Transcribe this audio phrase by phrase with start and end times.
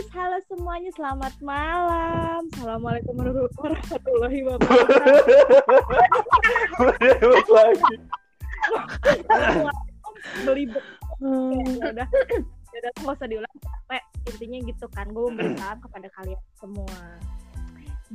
[0.00, 2.40] guys, halo semuanya, selamat malam.
[2.56, 4.96] Assalamualaikum warahmatullahi wabarakatuh.
[7.52, 7.96] lagi.
[10.48, 10.84] Belibet.
[11.84, 12.08] Ya udah,
[12.48, 13.56] ya udah nggak usah diulang.
[13.60, 17.20] Sampai intinya gitu kan, gue memberi salam kepada kalian semua.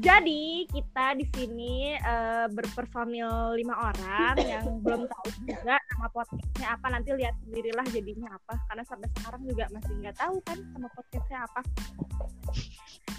[0.01, 6.87] Jadi kita di sini uh, berpersonil lima orang yang belum tahu juga nama podcastnya apa.
[6.91, 8.53] Nanti lihat sendirilah jadinya apa.
[8.67, 11.61] Karena sampai sekarang juga masih nggak tahu kan nama podcastnya apa.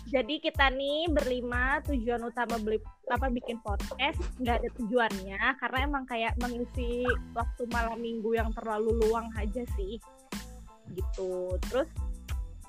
[0.07, 2.79] Jadi kita nih berlima tujuan utama beli
[3.11, 7.03] apa bikin podcast nggak ada tujuannya karena emang kayak mengisi
[7.35, 9.99] waktu malam minggu yang terlalu luang aja sih
[10.95, 11.59] gitu.
[11.67, 11.91] Terus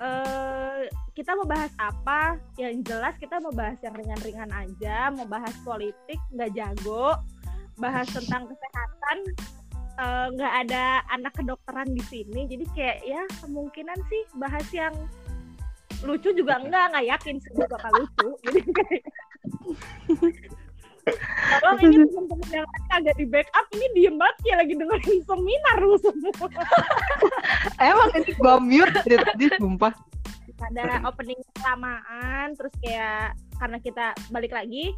[0.02, 0.82] uh,
[1.14, 2.42] kita mau bahas apa?
[2.58, 7.14] Yang jelas kita mau bahas yang ringan-ringan aja, mau bahas politik nggak jago,
[7.78, 9.18] bahas tentang kesehatan
[9.98, 14.94] nggak uh, ada anak kedokteran di sini, jadi kayak ya kemungkinan sih bahas yang
[16.06, 19.04] lucu juga enggak, nggak yakin sih bakal lucu, jadi kayak
[21.64, 25.76] kalau ini teman-teman yang lain agak di backup, ini diem banget ya lagi dengerin seminar
[25.80, 26.48] lu semua.
[27.88, 29.92] Emang ini gue mute dari tadi, sumpah.
[30.58, 34.92] Ada opening kelamaan, terus kayak karena kita balik lagi,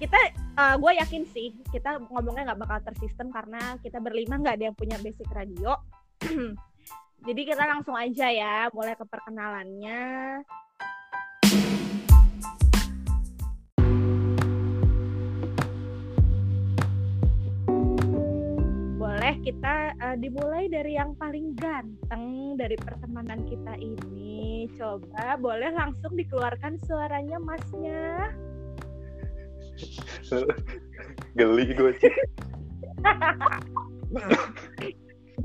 [0.00, 0.16] kita
[0.56, 4.76] uh, gue yakin sih kita ngomongnya nggak bakal tersistem karena kita berlima nggak ada yang
[4.76, 5.76] punya basic radio.
[7.28, 10.00] Jadi kita langsung aja ya, mulai ke perkenalannya.
[19.00, 24.64] boleh kita uh, dimulai dari yang paling ganteng dari pertemanan kita ini.
[24.80, 28.32] Coba boleh langsung dikeluarkan suaranya masnya.
[31.38, 32.14] Geli gue sih.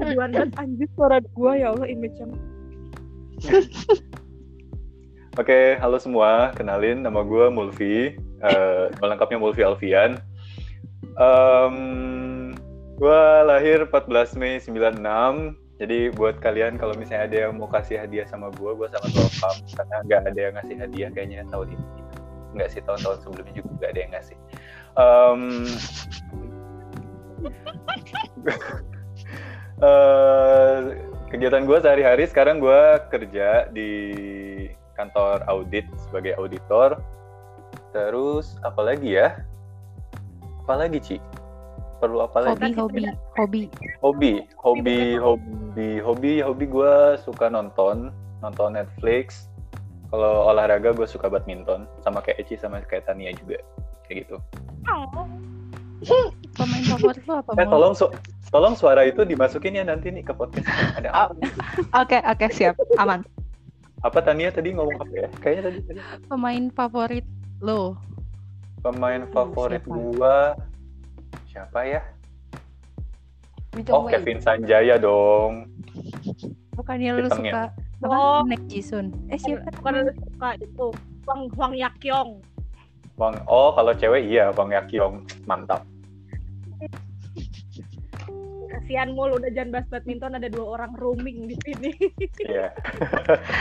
[0.01, 2.33] Aduan dan anjir suara gue ya Allah image yang.
[5.39, 6.55] Oke, halo semua.
[6.55, 8.15] Kenalin nama gue Mulvi.
[8.39, 10.19] Uh, lengkapnya Mulvi Alfian.
[11.15, 12.35] Um,
[12.95, 15.03] Gue lahir 14 Mei 96.
[15.75, 19.59] Jadi buat kalian kalau misalnya ada yang mau kasih hadiah sama gue, gue sangat welcome.
[19.75, 22.04] Karena nggak ada yang ngasih hadiah kayaknya tahun ini.
[22.55, 24.37] Nggak sih, tahun-tahun sebelumnya juga nggak ada yang ngasih.
[24.95, 25.41] Um,
[29.83, 30.77] uh,
[31.35, 33.91] kegiatan gue sehari-hari sekarang gue kerja di
[34.95, 37.03] kantor audit sebagai auditor.
[37.91, 39.35] Terus apa lagi ya?
[40.63, 41.17] Apa lagi, Ci?
[42.05, 42.75] perlu apa lagi?
[42.77, 43.63] Hobi, hobi, hobi.
[44.03, 46.93] Hobi, hobi, hobi, hobi, hobi gue
[47.25, 48.13] suka nonton,
[48.45, 49.49] nonton Netflix.
[50.13, 53.59] Kalau olahraga gue suka badminton, sama kayak Eci sama kayak Tania juga,
[54.05, 54.37] kayak gitu.
[54.85, 55.25] Oh.
[56.55, 57.51] Pemain favorit lo apa?
[57.57, 58.05] Eh, tolong su
[58.53, 60.67] tolong suara itu dimasukin ya nanti nih ke podcast.
[60.99, 61.33] Ada apa?
[62.03, 63.25] Oke, oke, siap, aman.
[64.05, 65.27] Apa Tania tadi ngomong apa ya?
[65.41, 65.79] Kayaknya tadi.
[65.87, 65.99] tadi.
[66.29, 67.25] Pemain favorit
[67.63, 67.97] lo?
[68.85, 70.53] Pemain favorit gua
[71.49, 72.01] siapa ya?
[73.89, 75.73] Oh, Kevin Sanjaya dong.
[76.75, 77.73] Bukannya lu suka
[78.03, 78.07] apa?
[78.11, 78.41] Oh.
[78.43, 79.13] Nek Jisun.
[79.31, 79.71] Eh siapa?
[79.79, 80.87] Bukan suka itu.
[81.25, 82.43] Wang Wang Yakyong.
[83.15, 85.23] Wang Oh, kalau cewek iya Wang Yakyong.
[85.47, 85.87] Mantap.
[88.75, 91.91] Kasihan mulu udah jangan bahas badminton ada dua orang roaming di sini.
[92.43, 92.69] Iya.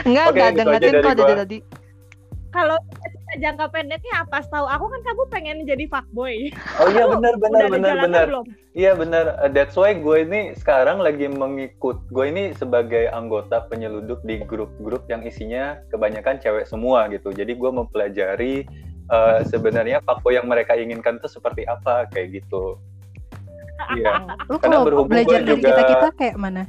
[0.04, 1.58] Enggak, enggak gitu dengerin kok dari tadi.
[2.50, 2.78] Kalau
[3.38, 6.50] jangka pendeknya apa setahu aku kan kamu pengen jadi fuckboy.
[6.78, 8.26] Oh iya benar benar benar benar.
[8.74, 9.24] Iya benar.
[9.38, 12.02] Uh, That's why gue ini sekarang lagi mengikut.
[12.10, 17.30] Gue ini sebagai anggota penyelundup di grup-grup yang isinya kebanyakan cewek semua gitu.
[17.30, 18.66] Jadi gue mempelajari
[19.10, 22.78] uh, sebenarnya fuckboy yang mereka inginkan itu seperti apa kayak gitu.
[23.74, 24.22] Iya.
[24.46, 26.62] Lu Karena kalau belajar gue dari juga- kita-kita kayak mana?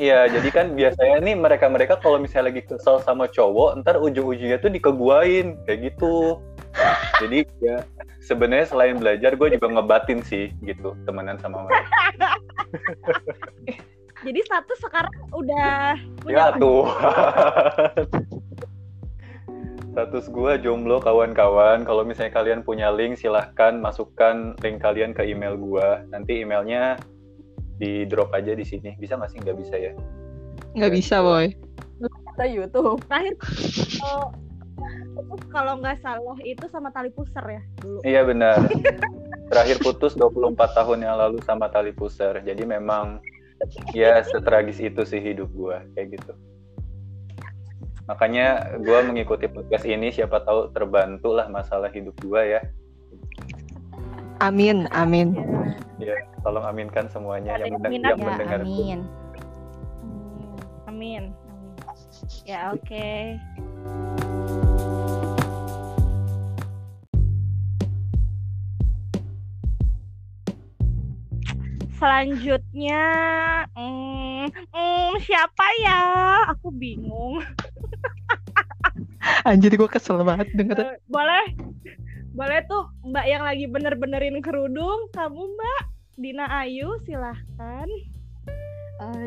[0.00, 4.72] Iya, jadi kan biasanya nih mereka-mereka kalau misalnya lagi kesel sama cowok, ntar ujung-ujungnya tuh
[4.72, 6.40] dikeguain kayak gitu.
[7.20, 7.84] Jadi ya
[8.24, 11.92] sebenarnya selain belajar, gue juga ngebatin sih gitu temenan sama mereka.
[14.24, 16.88] Jadi status sekarang udah Ya punya tuh.
[19.92, 21.84] Status gue jomblo kawan-kawan.
[21.84, 25.88] Kalau misalnya kalian punya link, silahkan masukkan link kalian ke email gue.
[26.08, 26.96] Nanti emailnya
[27.80, 28.92] di drop aja di sini.
[29.00, 29.40] Bisa nggak sih?
[29.40, 29.92] Nggak bisa ya?
[30.76, 31.48] Nggak bisa, boy.
[32.00, 33.00] kata YouTube.
[33.08, 33.34] Terakhir
[35.50, 38.00] kalau nggak salah itu sama tali pusar ya dulu.
[38.06, 38.64] Iya benar.
[39.50, 42.38] Terakhir putus 24 tahun yang lalu sama tali pusar.
[42.40, 43.20] Jadi memang
[43.92, 46.32] ya setragis itu sih hidup gue kayak gitu.
[48.08, 52.60] Makanya gue mengikuti podcast ini siapa tahu terbantu lah masalah hidup gue ya.
[54.40, 55.36] Amin, amin.
[56.00, 58.60] Ya, tolong aminkan semuanya Ada yang, yang Ya, mendengar.
[58.64, 58.98] amin.
[60.88, 61.22] Amin.
[61.22, 61.22] Amin.
[62.48, 63.36] Ya oke.
[72.00, 73.02] Selanjutnya,
[73.76, 76.00] hmm, hmm, siapa ya?
[76.56, 77.44] Aku bingung.
[79.44, 80.80] Anjir gue kesel banget denger.
[80.80, 81.44] Eh, boleh,
[82.40, 85.12] boleh tuh Mbak yang lagi bener-benerin kerudung.
[85.12, 85.82] Kamu Mbak
[86.16, 87.84] Dina Ayu, silahkan.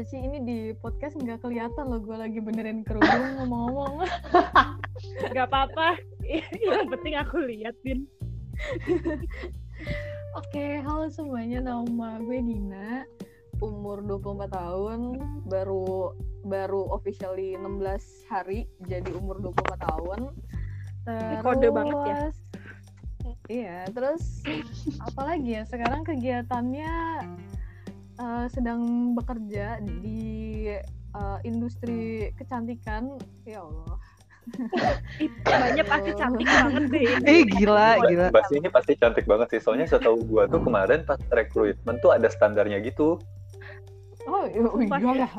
[0.10, 4.10] Sih ini di podcast nggak kelihatan loh gue lagi benerin kerudung ngomong-ngomong.
[5.30, 5.94] Gak apa-apa.
[6.66, 8.10] yang penting aku liatin.
[10.42, 11.62] Oke, halo semuanya.
[11.62, 13.06] Nama gue Dina.
[13.62, 15.00] Umur 24 tahun,
[15.46, 16.18] baru
[16.50, 17.78] baru officially 16
[18.26, 20.20] hari jadi umur 24 tahun.
[21.06, 22.22] Ini kode banget ya.
[23.48, 24.40] Iya, terus
[25.04, 25.64] apalagi ya?
[25.68, 26.94] Sekarang kegiatannya
[28.16, 30.72] eh, sedang bekerja di
[31.14, 33.20] eh, industri kecantikan.
[33.44, 34.00] Ya Allah.
[35.48, 37.06] Mbaknya pasti cantik banget deh.
[37.24, 38.26] Eh gila, Mbak- gila.
[38.32, 39.60] Mbak ini pasti cantik banget sih.
[39.64, 43.20] Soalnya setahu gua tuh kemarin pas rekrutmen tuh ada standarnya gitu.
[44.24, 45.20] Oh, iya Sumpah iya ya.
[45.20, 45.32] lah.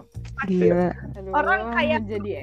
[0.44, 0.88] Gila.
[1.16, 2.42] Aduh, Orang kayak- jadi ya.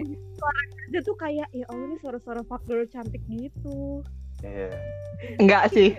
[0.91, 4.01] Dia tuh kayak, ya Allah ini suara-suara fuck girl cantik gitu.
[4.41, 4.69] Iya.
[5.37, 5.93] Enggak sih.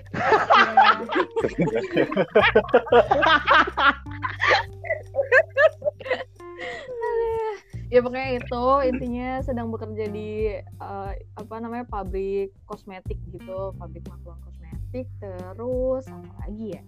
[7.93, 14.41] ya pokoknya itu intinya sedang bekerja di eh, apa namanya pabrik kosmetik gitu pabrik makelang
[14.49, 16.83] kosmetik terus apa lagi ya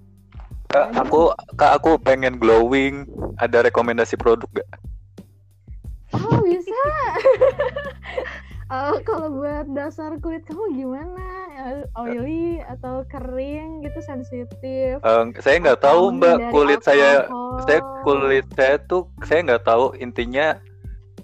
[0.73, 3.07] Kak, aku kak aku pengen glowing.
[3.39, 4.67] Ada rekomendasi produk gak?
[6.15, 6.75] oh bisa
[8.75, 15.57] Eh, kalau buat dasar kulit kamu gimana Eh, oily atau kering gitu sensitif Eh, saya
[15.63, 17.63] nggak tahu Atau mbak kulit saya alkohol?
[17.63, 20.59] saya kulit saya tuh saya nggak tahu intinya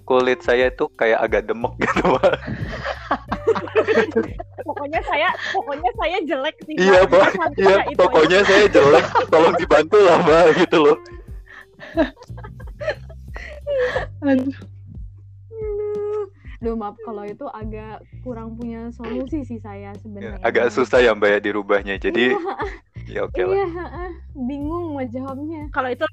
[0.01, 2.35] kulit saya tuh kayak agak demek gitu mbak
[4.63, 6.75] Pokoknya saya, pokoknya saya jelek sih.
[6.79, 7.27] iya Mbak.
[7.57, 10.97] iya itu pokoknya saya jelek tolong dibantu lah mbak gitu loh
[14.21, 14.70] Aduh.
[16.61, 20.37] Duh maaf kalau itu agak kurang punya solusi sih saya Ya, sebenarnya.
[20.41, 22.37] agak susah ya mbak ya dirubahnya jadi
[23.01, 24.09] Iya, ya oke lah iya, heeh.
[24.39, 25.65] bingung mau jawabnya.
[25.69, 26.05] Kalau itu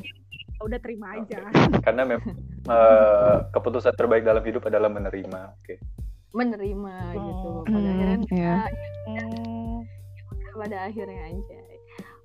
[0.00, 0.14] ya
[0.60, 1.38] udah terima aja.
[1.80, 2.30] karena memang
[2.64, 5.74] eh, keputusan terbaik dalam hidup adalah menerima oke
[6.30, 7.48] Menerima gitu.
[7.50, 7.62] Oh.
[7.64, 8.54] Pada akhirnya Hmm, iya.
[9.08, 9.76] Hmm.
[10.54, 11.58] pada akhirnya aja.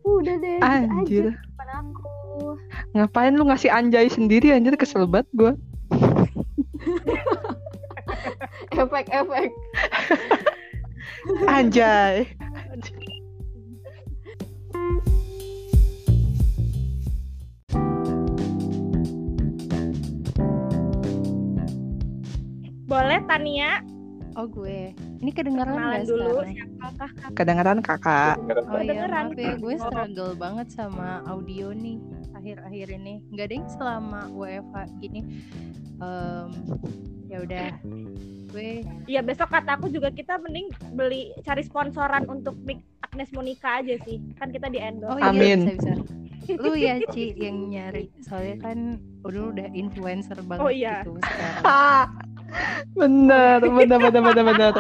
[0.04, 1.26] Udah deh, Anjir.
[1.32, 2.60] aja aku.
[2.92, 5.52] Ngapain lu ngasih anjay sendiri anjir kesel banget gue.
[8.72, 9.50] Efek-efek.
[11.50, 12.28] Anjay.
[22.84, 23.82] Boleh Tania
[24.34, 24.90] Oh gue,
[25.22, 28.42] ini kedengaran nggak dulu siapakah Kedengeran kakak.
[28.42, 29.26] Oh iya, Kedengeran.
[29.30, 32.02] maaf ya, gue struggle banget sama audio nih
[32.34, 33.22] akhir-akhir ini.
[33.30, 35.22] Nggak ada yang selama WFH gini.
[36.02, 36.50] Em,
[37.30, 37.70] ya udah,
[38.54, 43.82] gue Iya besok kata aku juga kita mending beli cari sponsoran untuk mic Agnes Monica
[43.82, 44.22] aja sih.
[44.34, 45.12] Kan kita di endorse.
[45.12, 45.60] oh iya Amin.
[45.66, 45.94] bisa bisa.
[46.56, 48.78] Lu ya Ci yang nyari, soalnya kan
[49.22, 51.00] udah udah influencer banget Oh, iya.
[51.00, 51.64] gitu sekarang.
[52.94, 54.74] Bener, bener, bener, bener, bener.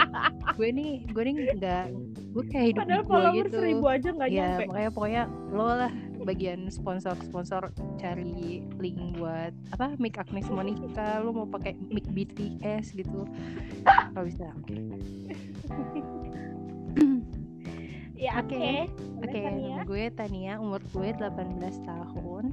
[0.53, 1.85] gue nih, gue nih nggak,
[2.29, 3.55] gue kayak hidup Padahal gue follower gitu.
[3.57, 4.63] seribu aja nggak ya nyampe.
[4.69, 5.91] makanya pokoknya lo lah
[6.23, 8.33] bagian sponsor sponsor cari
[8.77, 13.27] link buat apa mic Agnes Monica lo mau pakai mic BTS gitu
[14.13, 14.47] kalau bisa
[18.13, 18.55] Ya oke.
[18.55, 18.87] Oke.
[19.19, 19.67] Boleh, oke Tania.
[19.67, 21.27] nama gue Tania umur gue 18
[21.83, 22.45] tahun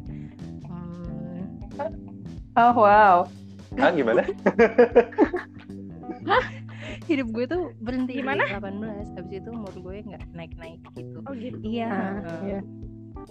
[0.66, 1.42] Hmm,
[2.54, 3.16] Oh wow.
[3.76, 4.26] ah gimana
[7.06, 8.42] hidup gue tuh berhenti Gimana?
[8.42, 11.58] di 18 habis itu umur gue nggak naik naik gitu Oh gitu.
[11.60, 12.42] iya Ah, heeh.
[12.42, 12.58] iya.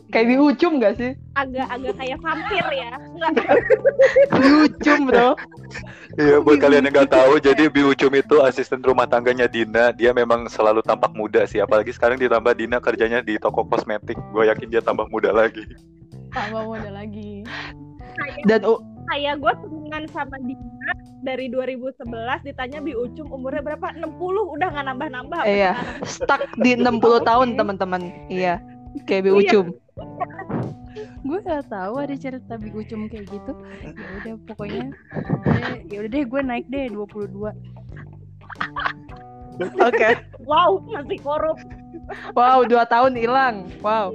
[0.09, 1.11] Kayak di ucum gak sih?
[1.33, 2.91] Agak-agak kayak vampir ya.
[2.97, 3.33] Enggak.
[4.33, 5.29] Di ucum bro.
[6.17, 9.93] Iya, buat kalian yang nggak tahu, jadi Bi Ucum itu asisten rumah tangganya Dina.
[9.93, 14.17] Dia memang selalu tampak muda sih, apalagi sekarang ditambah Dina kerjanya di toko kosmetik.
[14.33, 15.63] Gue yakin dia tambah muda lagi.
[16.33, 17.45] Tambah muda lagi.
[18.43, 20.57] Dan u- kayak gue temenan sama dia
[21.21, 22.01] dari 2011
[22.43, 24.09] ditanya Bi Ucum umurnya berapa 60
[24.57, 25.71] udah nggak nambah-nambah Iya.
[26.03, 28.01] stuck di 60 tahun teman-teman.
[28.27, 28.57] Iya.
[29.03, 29.37] Kayak di Iya.
[29.39, 29.65] ucum.
[31.19, 33.51] gue gak tahu ada cerita Bi Ucum kayak gitu
[33.85, 34.83] ya udah pokoknya
[35.45, 37.51] ya- ya udah deh gue naik deh 22
[39.77, 40.09] Oke.
[40.41, 41.59] wow masih korup
[42.33, 43.69] Wow, dua tahun hilang.
[43.79, 44.09] Wow.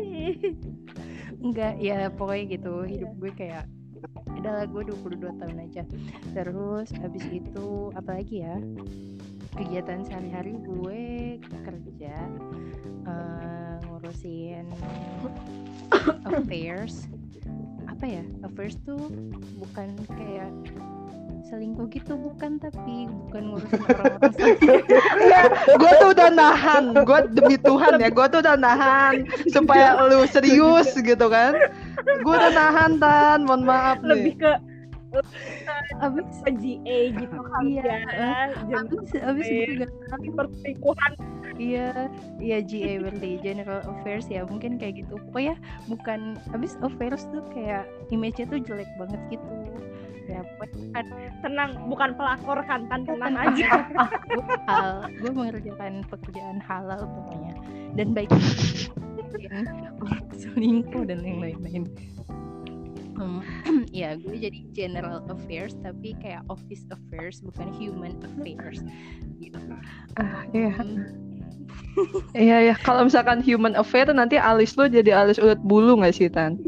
[1.38, 3.68] enggak ya pokoknya gitu hidup gue kayak
[4.34, 5.82] udahlah gue 22 tahun aja
[6.32, 8.56] terus habis itu apa lagi ya
[9.54, 11.02] kegiatan sehari-hari gue
[11.62, 12.16] kerja
[13.04, 13.73] eh,
[14.04, 14.68] ngurusin
[16.28, 17.08] affairs.
[17.88, 18.22] Apa ya?
[18.44, 19.08] Affairs tuh
[19.56, 20.52] bukan kayak
[21.48, 24.80] selingkuh gitu bukan tapi bukan ngurusin orang-orang sakit.
[25.80, 26.84] Gue tuh udah nahan.
[27.00, 31.56] Gue demi Tuhan ya gue tuh udah nahan supaya lu serius gitu kan.
[32.20, 33.48] Gue udah nahan tan.
[33.48, 34.52] Mohon maaf lebih nih ke
[36.00, 37.94] abis GA gitu kali Iya.
[38.10, 38.80] ya.
[38.80, 39.90] Abis abis gue gak
[40.34, 41.12] perselingkuhan.
[41.54, 42.10] Iya,
[42.42, 45.22] iya GA berarti General Affairs ya mungkin kayak gitu.
[45.30, 45.54] Pokoknya
[45.86, 49.46] bukan habis affairs tuh kayak image-nya tuh jelek banget gitu.
[50.24, 51.06] Ya pokoknya kan
[51.46, 53.86] tenang bukan pelakor kan tan tenang aja.
[54.68, 57.54] Hal, gue mengerjakan pekerjaan halal pokoknya.
[57.94, 58.34] Dan baik
[60.34, 61.86] selingkuh dan yang lain-lain.
[63.14, 63.40] Hmm,
[63.94, 68.82] ya gue jadi general affairs tapi kayak office affairs bukan human affairs
[69.38, 69.58] gitu.
[70.18, 70.74] ah iya.
[70.74, 71.06] Hmm,
[72.34, 76.26] iya ya kalau misalkan human affair nanti alis lu jadi alis ulat bulu nggak sih
[76.26, 76.58] tan?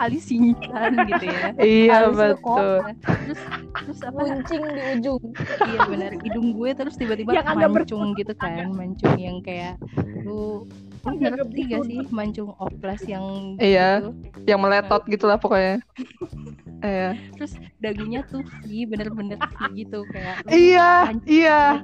[0.00, 1.46] Alis singitan gitu ya.
[1.60, 2.72] iya Alis betul.
[3.04, 3.40] terus
[3.76, 4.20] terus apa?
[4.24, 5.22] Kuncing di ujung.
[5.68, 6.12] iya benar.
[6.22, 8.72] Hidung gue terus tiba-tiba agak mancung gitu kan.
[8.72, 9.76] Mancung yang kayak
[10.24, 10.64] lu
[11.02, 14.00] ngerti gak sih mancung oplas yang Iya.
[14.06, 14.10] gitu?
[14.46, 15.82] yang meletot gitulah pokoknya.
[16.82, 17.14] Iya.
[17.38, 19.38] Terus dagunya tuh V bener-bener
[19.78, 21.78] gitu kayak iya iya.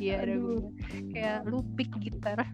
[0.00, 0.72] iya dagunya
[1.12, 2.40] kayak lu pick gitar.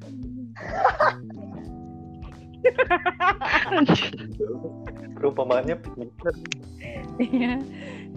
[5.15, 5.79] Perumpamaannya
[7.23, 7.63] iya.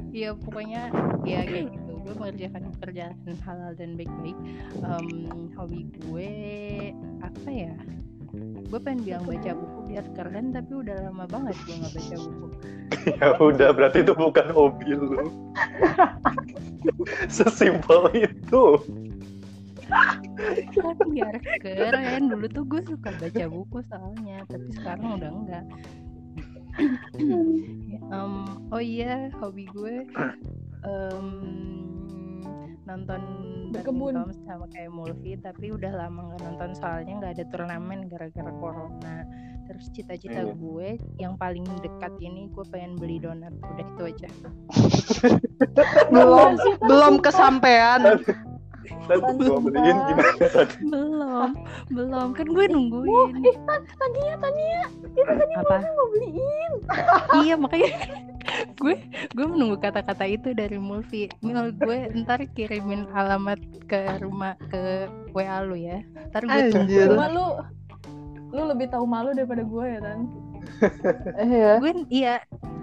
[0.10, 0.90] Iya pokoknya
[1.22, 4.38] ya kayak gitu gue mengerjakan pekerjaan halal dan baik-baik
[4.86, 5.08] Em,
[5.58, 6.30] hobi gue
[7.26, 7.74] apa ya
[8.66, 12.48] gue pengen bilang baca buku biar keren tapi udah lama banget gue nggak baca buku
[13.18, 15.18] ya udah berarti itu bukan hobi lu.
[17.34, 18.78] Sesimpel itu.
[21.10, 25.66] biar keren dulu tuh gue suka baca buku soalnya tapi sekarang udah enggak
[27.96, 28.34] Ya, em,
[28.68, 30.04] oh iya hobi gue
[30.84, 31.28] em,
[32.86, 33.22] nonton
[33.74, 34.13] Berkebun.
[34.46, 39.25] sama kayak Mulvi tapi udah lama nggak nonton soalnya nggak ada turnamen gara-gara corona.
[39.65, 40.54] Terus cita-cita Iya.
[40.54, 40.88] gue
[41.18, 43.50] yang paling dekat ini gue pengen beli donat.
[43.58, 44.30] Udah itu aja.
[46.13, 46.54] Belum
[46.86, 48.22] belum kesampaian.
[49.10, 50.77] Beliin gimana tadi?
[50.86, 51.50] belum
[51.89, 52.27] belum.
[52.38, 53.10] Kan gue nungguin.
[53.10, 53.58] Oh, eh,
[53.98, 54.82] Tania, Tania,
[55.58, 55.75] apa?
[55.82, 56.72] Mau beliin.
[57.42, 57.89] iya makanya
[58.80, 58.96] gue
[59.34, 61.30] gue menunggu kata-kata itu dari Mulvi.
[61.42, 63.60] Mil gue ntar kirimin alamat
[63.90, 66.02] ke rumah ke WA lu ya.
[66.34, 67.02] Ntar gue tunggu.
[67.14, 67.46] Cuma lu,
[68.54, 70.20] lu lebih tahu malu daripada gue ya, Tan.
[71.50, 71.72] iya.
[71.80, 72.36] Gue iya.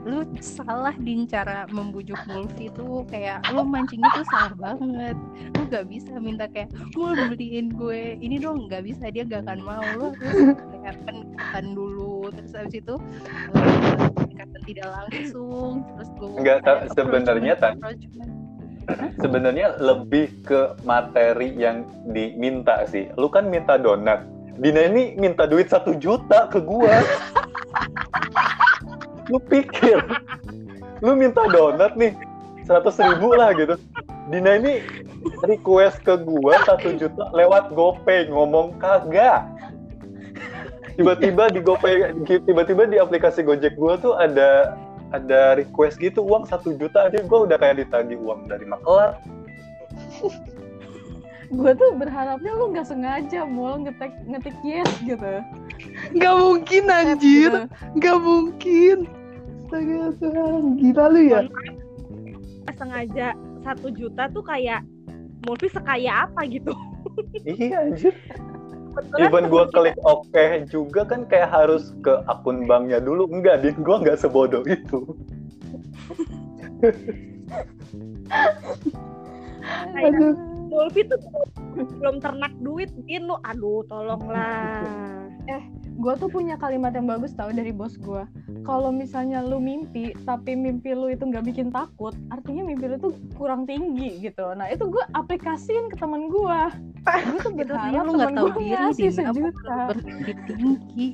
[0.02, 5.14] Lu salah di cara membujuk Mulvi tuh kayak lu mancingnya tuh salah banget.
[5.54, 8.66] Lu gak bisa minta kayak mau beliin gue ini dong.
[8.66, 9.86] Nggak bisa dia gak akan mau.
[9.94, 12.34] Lu harus kayak pendekatan dulu.
[12.34, 12.94] Terus habis itu
[13.54, 16.56] eh, pendekatan tidak langsung terus lu Enggak,
[16.96, 17.76] sebenarnya, Tan.
[17.76, 18.40] approachment-
[19.22, 23.06] Sebenarnya lebih ke materi yang diminta sih.
[23.14, 24.26] Lu kan minta donat.
[24.58, 26.90] Dina ini minta duit satu juta ke gua.
[29.30, 30.02] lu pikir,
[30.98, 32.10] lu minta donat nih
[32.66, 33.78] seratus ribu lah gitu.
[34.28, 34.82] Dina ini
[35.46, 39.46] request ke gua satu juta lewat GoPay ngomong kagak.
[40.96, 44.76] Tiba-tiba di GoPay, tiba-tiba di aplikasi Gojek gua tuh ada
[45.12, 47.08] ada request gitu uang satu juta.
[47.08, 49.16] Aja gue udah kayak ditagih uang dari makelar
[51.52, 55.44] Gue tuh berharapnya lu nggak sengaja mau ngetik ngetik yes gitu.
[56.16, 57.52] nggak mungkin anjir.
[57.92, 59.04] nggak mungkin.
[59.68, 60.80] Astaga Tuhan.
[60.80, 61.40] Gila lu ya.
[62.72, 63.36] Sengaja
[63.68, 64.80] satu juta tuh kayak
[65.44, 66.72] Mulvi sekaya apa gitu?
[67.44, 68.16] Iya anjir
[68.92, 73.24] Kebetulan even gue klik oke juga kan kayak harus ke akun banknya dulu.
[73.32, 75.00] Enggak din gue nggak sebodoh itu.
[79.96, 80.36] Aduh.
[80.72, 81.20] Mulvi tuh
[82.00, 83.28] belum ternak duit Din.
[83.28, 84.80] Lu aduh tolonglah
[86.02, 88.26] Gue tuh punya kalimat yang bagus tau dari bos gue.
[88.66, 93.14] Kalau misalnya lu mimpi, tapi mimpi lu itu nggak bikin takut, artinya mimpi lu tuh
[93.38, 94.50] kurang tinggi gitu.
[94.58, 96.60] Nah itu gue aplikasiin ke temen gue.
[97.06, 99.78] Gue tuh itu berharap lu nggak temen tahu gue diri apa sejuta.
[100.50, 101.08] tinggi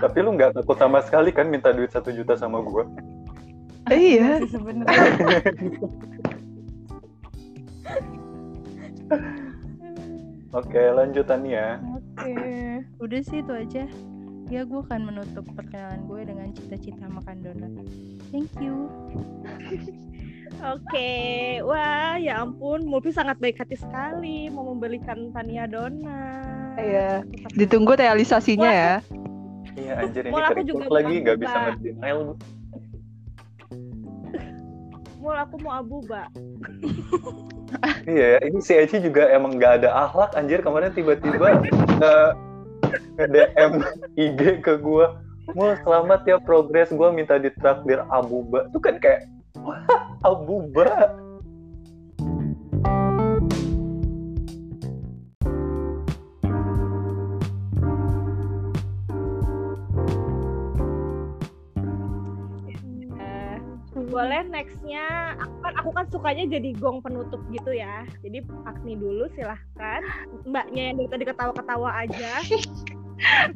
[0.00, 2.84] tapi lu nggak takut sama sekali kan minta duit satu juta sama gue
[3.92, 4.96] iya Sih sebenarnya.
[10.58, 11.84] oke lanjutannya
[12.14, 12.73] Oke.
[13.04, 13.84] Udah sih itu aja
[14.52, 17.72] ya gue akan menutup perkenalan gue dengan cita-cita makan donat
[18.32, 18.88] thank you
[20.62, 26.78] Oke, wah ya ampun, Mulfi sangat baik hati sekali mau membelikan Tania donat.
[26.78, 27.26] Iya.
[27.58, 28.94] Ditunggu realisasinya ya.
[29.74, 32.18] Iya anjir ini aku juga lagi nggak bisa nge-denial.
[35.20, 36.28] Mul aku mau abu, Mbak.
[38.06, 41.58] Iya, ya, ini si Eci juga emang nggak ada akhlak anjir kemarin tiba-tiba
[41.98, 42.14] nge
[43.18, 43.72] nge-DM
[44.16, 45.20] IG ke gua.
[45.52, 48.68] Mul selamat ya progres gua minta ditraktir Abuba.
[48.72, 49.28] Itu kan kayak
[49.60, 49.84] wah,
[50.24, 51.12] Abuba.
[63.20, 63.56] Eh,
[64.08, 70.04] boleh nextnya kan aku kan sukanya jadi gong penutup gitu ya jadi Agni dulu silahkan
[70.44, 72.32] mbaknya yang dari tadi ketawa-ketawa aja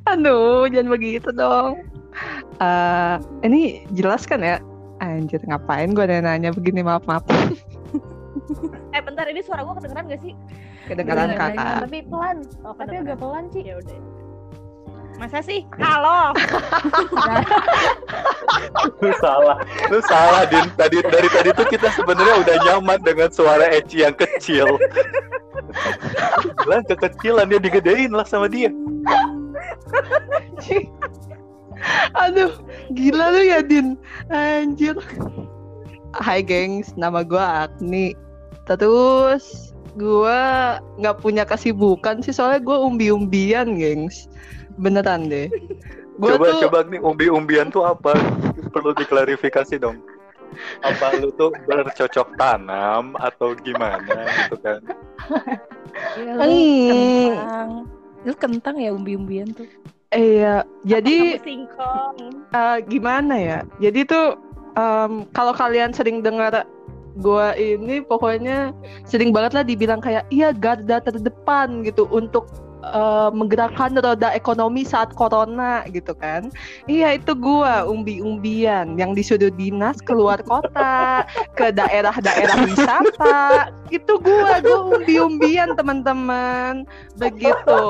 [0.08, 1.82] Aduh, jangan begitu dong.
[2.62, 4.62] Eh, ini jelas kan ya?
[5.02, 6.80] Anjir, ngapain gue nanya begini?
[6.80, 7.26] Maaf, maaf.
[8.96, 10.32] eh bentar ini suara gua kedengeran gak sih
[10.88, 11.54] Kedengaran Kedengeran.
[11.58, 11.78] kakak.
[11.84, 12.36] Tapi pelan.
[12.64, 13.62] oh Tapi agak pelan sih.
[13.66, 13.98] ya udah
[15.18, 16.32] masa sih halo
[19.02, 19.58] Lu salah,
[19.90, 20.66] lu salah Din.
[20.74, 24.78] Tadi dari tadi tuh kita sebenarnya udah nyaman dengan suara Eci yang kecil.
[26.66, 28.72] Lah kekecilan dia digedein lah sama dia.
[32.18, 32.52] Aduh,
[32.94, 33.94] gila lu ya, Din.
[34.32, 34.98] Anjir.
[36.18, 36.94] Hai, gengs.
[36.98, 38.16] Nama gue Agni.
[38.66, 40.40] Terus gue
[41.02, 44.30] nggak punya kesibukan sih, soalnya gue umbi-umbian, gengs.
[44.78, 45.50] Beneran deh.
[46.18, 48.14] Gua coba tuh, coba nih umbi-umbian tuh apa?
[48.74, 50.02] Perlu diklarifikasi dong.
[50.82, 54.80] Apa lu tuh bercocok tanam atau gimana gitu kan?
[56.18, 56.46] ya, lu
[56.90, 57.70] kentang
[58.26, 59.68] lu kentang ya umbi-umbian tuh
[60.08, 63.58] Iya, jadi singkong eh, gimana ya?
[63.76, 64.40] Jadi tuh
[64.72, 66.64] em, kalau kalian sering dengar
[67.18, 68.70] gua ini pokoknya
[69.04, 72.46] sering banget lah dibilang kayak iya garda terdepan gitu untuk
[72.86, 76.48] eh, menggerakkan roda ekonomi saat corona gitu kan.
[76.86, 81.26] Iya itu gua umbi-umbian yang disuruh dinas keluar kota
[81.58, 83.74] ke daerah-daerah wisata.
[83.90, 86.86] Itu gua, gua umbi-umbian teman-teman.
[87.18, 87.80] Begitu.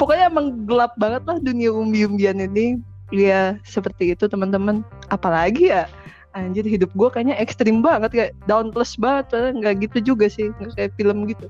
[0.00, 2.80] Pokoknya emang gelap banget lah dunia umbi-umbian ini.
[3.12, 4.80] Iya, seperti itu teman-teman.
[5.12, 5.84] Apalagi ya,
[6.32, 9.32] anjir hidup gue kayaknya ekstrim banget kayak down plus banget.
[9.32, 11.46] Padahal nggak gitu juga sih, nggak kayak film gitu.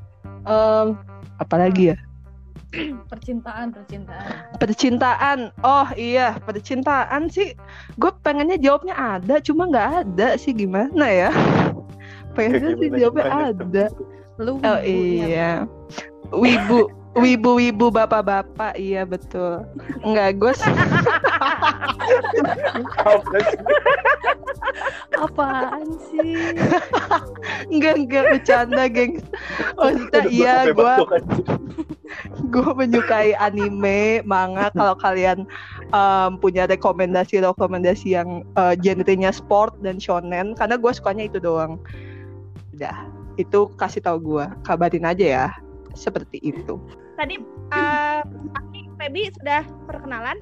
[0.47, 0.99] Em,
[1.39, 1.97] apalagi ya?
[3.13, 4.57] Percintaan, percintaan.
[4.57, 5.39] Percintaan.
[5.61, 7.53] Oh iya, percintaan sih.
[8.01, 11.31] Gue pengennya jawabnya ada, cuma nggak ada sih gimana ya?
[12.37, 13.85] Pengennya sih jawabnya ada.
[14.41, 14.83] lu Oh ya.
[14.83, 15.51] iya.
[16.33, 19.65] Wibu, wibu-wibu bapak-bapak, iya betul.
[20.01, 20.53] Enggak, gue
[23.03, 23.59] Apa sih?
[25.23, 26.57] apaan sih
[27.71, 29.25] enggak enggak bercanda, gengs.
[29.79, 30.95] Maksudnya iya, gue
[32.51, 34.69] gue menyukai anime, manga.
[34.75, 35.47] Kalau kalian
[35.95, 41.79] em, punya rekomendasi-rekomendasi yang eh, genrenya sport dan shonen, karena gue sukanya itu doang.
[42.75, 43.07] Udah,
[43.39, 45.47] itu kasih tahu gue, kabarin aja ya.
[45.93, 46.81] Seperti itu.
[47.17, 47.35] Tadi
[47.77, 48.21] eh
[48.57, 50.39] Agni Febi sudah perkenalan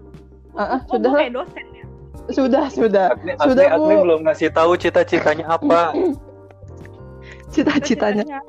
[0.54, 1.87] ah, Kok sudah kayak dosen ya
[2.30, 3.11] Sudah, sudah.
[3.16, 5.90] Agni, Sudah, Agni, belum ngasih tahu cita-citanya apa.
[7.51, 8.41] Cita-citanya.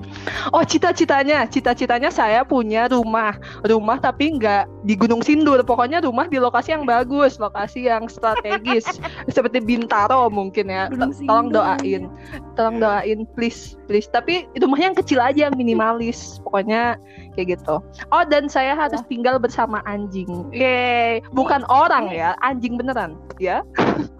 [0.54, 3.34] Oh, cita-citanya, cita-citanya saya punya rumah,
[3.66, 5.58] rumah tapi nggak di Gunung Sindur.
[5.66, 8.86] Pokoknya rumah di lokasi yang bagus, lokasi yang strategis,
[9.36, 10.86] seperti Bintaro mungkin ya.
[10.94, 12.06] T- Tolong doain,
[12.54, 14.06] tolong doain, please, please.
[14.06, 16.38] Tapi rumahnya yang kecil aja, yang minimalis.
[16.46, 17.02] Pokoknya
[17.34, 17.82] kayak gitu.
[18.14, 20.30] Oh, dan saya harus tinggal bersama anjing.
[20.54, 23.66] Yeay, bukan orang ya, anjing beneran, ya.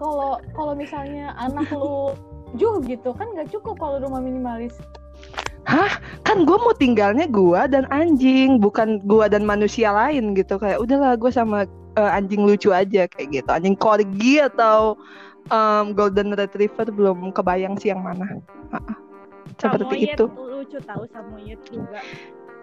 [0.02, 2.16] Kalau kalau misalnya anak lu
[2.56, 3.10] juh gitu.
[3.16, 4.76] Kan nggak cukup kalau rumah minimalis.
[6.26, 10.58] kan gue mau tinggalnya gua dan anjing bukan gua dan manusia lain gitu.
[10.58, 13.50] Kayak udahlah gue sama eh, anjing lucu aja kayak gitu.
[13.50, 14.98] Anjing corgi atau
[15.50, 18.42] em, golden retriever belum kebayang sih yang mana.
[19.58, 20.26] Seperti Samoyed itu.
[20.34, 21.98] lucu tahu Samoyed juga.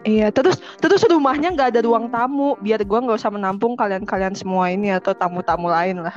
[0.07, 4.71] Iya terus terus rumahnya nggak ada ruang tamu biar gua nggak usah menampung kalian-kalian semua
[4.71, 6.15] ini atau tamu-tamu lain lah.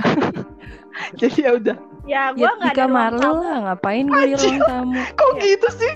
[1.19, 3.43] Jadi ya udah ya ya gua di nggak ada kamar ruang lu tamu.
[3.43, 4.93] lah ngapain gue di ruang tamu.
[5.19, 5.43] Kok Iya.
[5.45, 5.93] gitu sih?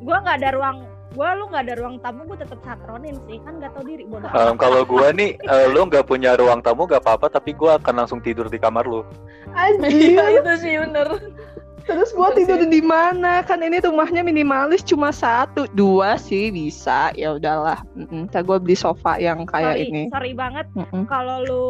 [0.00, 0.76] Gua nggak ada ruang
[1.14, 3.38] gua lu nggak ada ruang tamu gua tetap satronin sih.
[3.40, 6.84] Kan nggak tahu diri bodoh Em, kalau gua nih, eh, lu nggak punya ruang tamu
[6.84, 9.06] gak apa-apa, tapi gua akan langsung tidur di kamar lu.
[9.54, 10.18] anjing.
[10.18, 11.06] Iya itu sih bener.
[11.84, 13.44] Terus gua tidur di mana?
[13.44, 17.12] Kan ini rumahnya minimalis cuma satu, dua sih bisa.
[17.12, 17.84] Ya udahlah.
[17.92, 18.32] Mm-mm.
[18.32, 20.02] Ntar gua beli sofa yang kayak sorry, ini.
[20.08, 20.66] sorry banget
[21.06, 21.64] kalau lu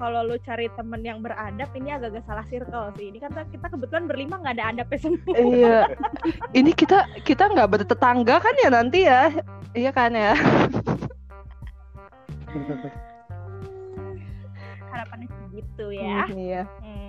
[0.00, 3.12] kalau lu cari temen yang beradab ini agak-agak salah circle sih.
[3.12, 5.36] Ini kan kita kebetulan berlima nggak ada adabnya semua.
[5.36, 5.78] Iya.
[6.58, 9.28] Ini kita kita nggak bertetangga kan ya nanti ya?
[9.76, 10.32] Iya kan ya?
[14.88, 16.24] Harapannya segitu ya.
[16.32, 16.62] Iya.
[16.80, 17.07] Hmm.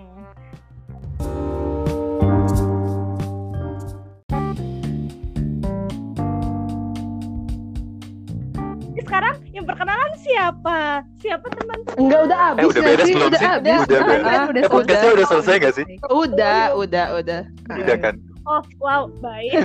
[10.49, 11.05] Siapa?
[11.21, 11.79] Siapa teman-teman?
[12.01, 13.13] Enggak udah habis udah nggak beres sih?
[13.13, 13.49] belum udah sih?
[13.49, 13.79] habis.
[13.79, 14.63] Udah Ah, beres.
[14.65, 14.65] ah.
[14.65, 15.85] Eh, podcastnya udah selesai nggak sih?
[16.09, 17.41] Udah, udah, udah.
[17.69, 18.15] Udah kan?
[18.49, 19.53] Oh, wow, baik.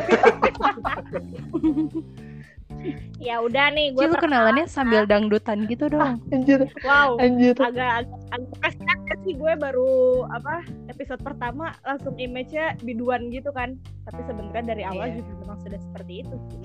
[3.16, 6.20] ya udah nih, gue kenalannya sambil dangdutan gitu dong.
[6.29, 7.57] Anjir, wow, anjir.
[7.57, 10.61] agak agak, sih gue baru apa
[10.92, 13.81] episode pertama langsung image-nya biduan gitu kan.
[14.05, 15.25] Tapi sebenarnya dari awal Iya.
[15.25, 16.61] juga memang sudah seperti itu sih.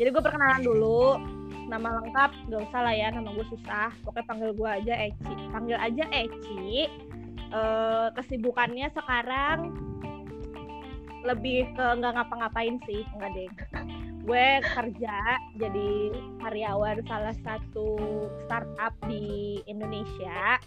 [0.00, 1.20] Jadi gue perkenalan dulu.
[1.70, 3.94] Nama lengkap gak usah lah ya, nama gue susah.
[4.02, 5.34] Pokoknya panggil gue aja Eci.
[5.54, 6.90] Panggil aja Eci.
[7.50, 9.74] Eh, kesibukannya sekarang
[11.26, 13.50] lebih ke nggak ngapa-ngapain sih, enggak deh.
[14.28, 15.16] Gue kerja
[15.58, 15.90] jadi
[16.38, 17.98] karyawan salah satu
[18.46, 20.60] startup di Indonesia.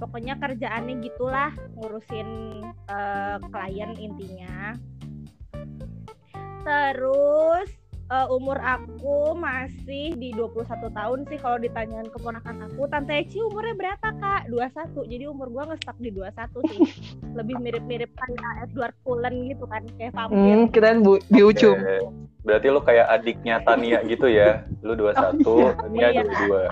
[0.00, 4.72] Pokoknya kerjaannya gitulah, ngurusin eh, klien intinya.
[6.62, 7.81] Terus
[8.12, 12.84] eh, umur aku masih di 21 tahun sih kalau ditanyain keponakan aku.
[12.92, 14.52] Tante Eci umurnya berapa, Kak?
[14.52, 15.08] 21.
[15.08, 16.80] Jadi umur gua ngestak di 21 sih.
[17.38, 20.36] Lebih mirip-mirip kayak Edward Cullen gitu kan, kayak vampir.
[20.36, 21.80] Hmm, kirain bu, di ujung.
[21.80, 21.98] Oke.
[22.42, 24.66] Berarti lu kayak adiknya Tania gitu ya?
[24.82, 25.46] Lu 21,
[25.78, 26.22] Tania Iya.
[26.26, 26.66] 22.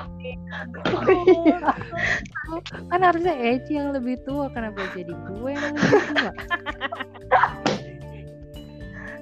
[2.90, 6.32] Kan harusnya Eci yang lebih tua, kenapa jadi gue yang lebih tua?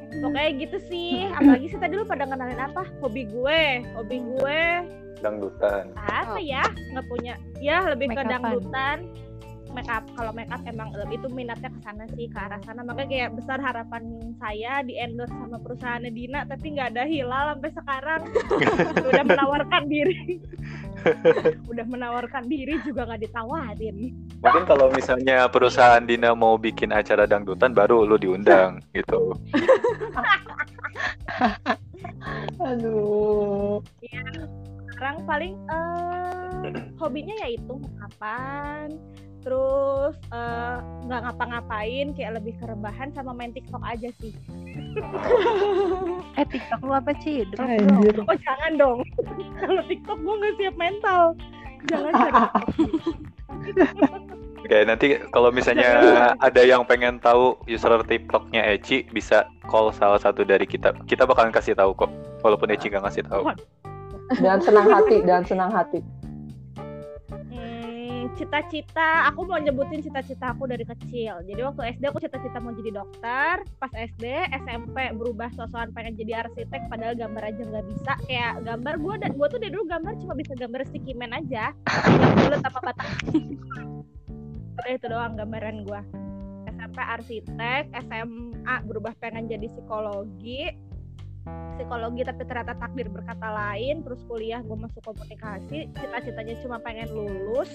[0.09, 1.29] Pokoknya gitu sih.
[1.31, 2.83] Apalagi sih tadi lu pada kenalin apa?
[3.05, 3.63] Hobi gue.
[3.95, 4.63] Hobi gue
[5.19, 5.91] Dangdutan.
[5.99, 6.63] apa ya?
[6.95, 7.35] Nggak punya.
[7.59, 9.11] Ya lebih ke dangdutan.
[9.77, 10.09] Make up.
[10.17, 12.81] Kalau make up emang itu minatnya ke sana sih, ke arah sana.
[12.81, 17.71] Makanya kayak besar harapan saya di endorse sama perusahaannya Dina, tapi nggak ada hilal sampai
[17.77, 18.21] sekarang.
[19.13, 20.41] Udah menawarkan diri.
[21.71, 23.97] Udah menawarkan diri juga nggak ditawarin.
[24.39, 29.35] Mungkin kalau misalnya perusahaan Dina mau bikin acara dangdutan baru lu diundang gitu.
[32.63, 33.83] Aduh.
[34.99, 38.99] sekarang paling eh hobinya yaitu kapan
[39.47, 44.35] terus eh, nggak ngapa-ngapain kayak lebih kerebahan sama main TikTok aja sih
[46.35, 47.47] Eh TikTok lu apa Ci?
[47.55, 48.27] Drop dong.
[48.27, 48.99] Oh jangan dong
[49.63, 51.23] kalau TikTok gue nggak siap mental
[51.87, 52.51] jangan jangan
[54.59, 55.97] Oke, nanti kalau misalnya
[56.37, 60.93] ada yang pengen tahu user TikToknya Eci bisa call salah satu dari kita.
[61.09, 62.11] Kita bakalan kasih tahu kok,
[62.45, 63.49] walaupun Eci nggak ngasih tahu.
[64.45, 66.05] Dan senang hati, dan senang hati.
[68.39, 71.43] Cita-cita aku mau nyebutin cita-cita aku dari kecil.
[71.43, 73.67] Jadi waktu SD aku cita-cita mau jadi dokter.
[73.83, 74.25] Pas SD
[74.63, 78.13] SMP berubah sosokan pengen jadi arsitek padahal gambar aja nggak bisa.
[78.31, 81.75] Kayak gambar gue dan gue tuh dari dulu gambar cuma bisa gambar sticky man aja.
[82.23, 83.09] Yang bulat apa batak
[84.89, 86.01] udah itu doang gambaran gue
[86.65, 90.73] SMP arsitek SMA berubah pengen jadi psikologi
[91.79, 97.71] psikologi tapi ternyata takdir berkata lain terus kuliah gue masuk komunikasi cita-citanya cuma pengen lulus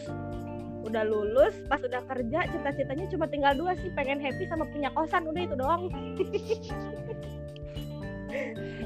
[0.83, 5.23] udah lulus pas udah kerja cita-citanya cuma tinggal dua sih pengen happy sama punya kosan
[5.23, 5.87] udah itu doang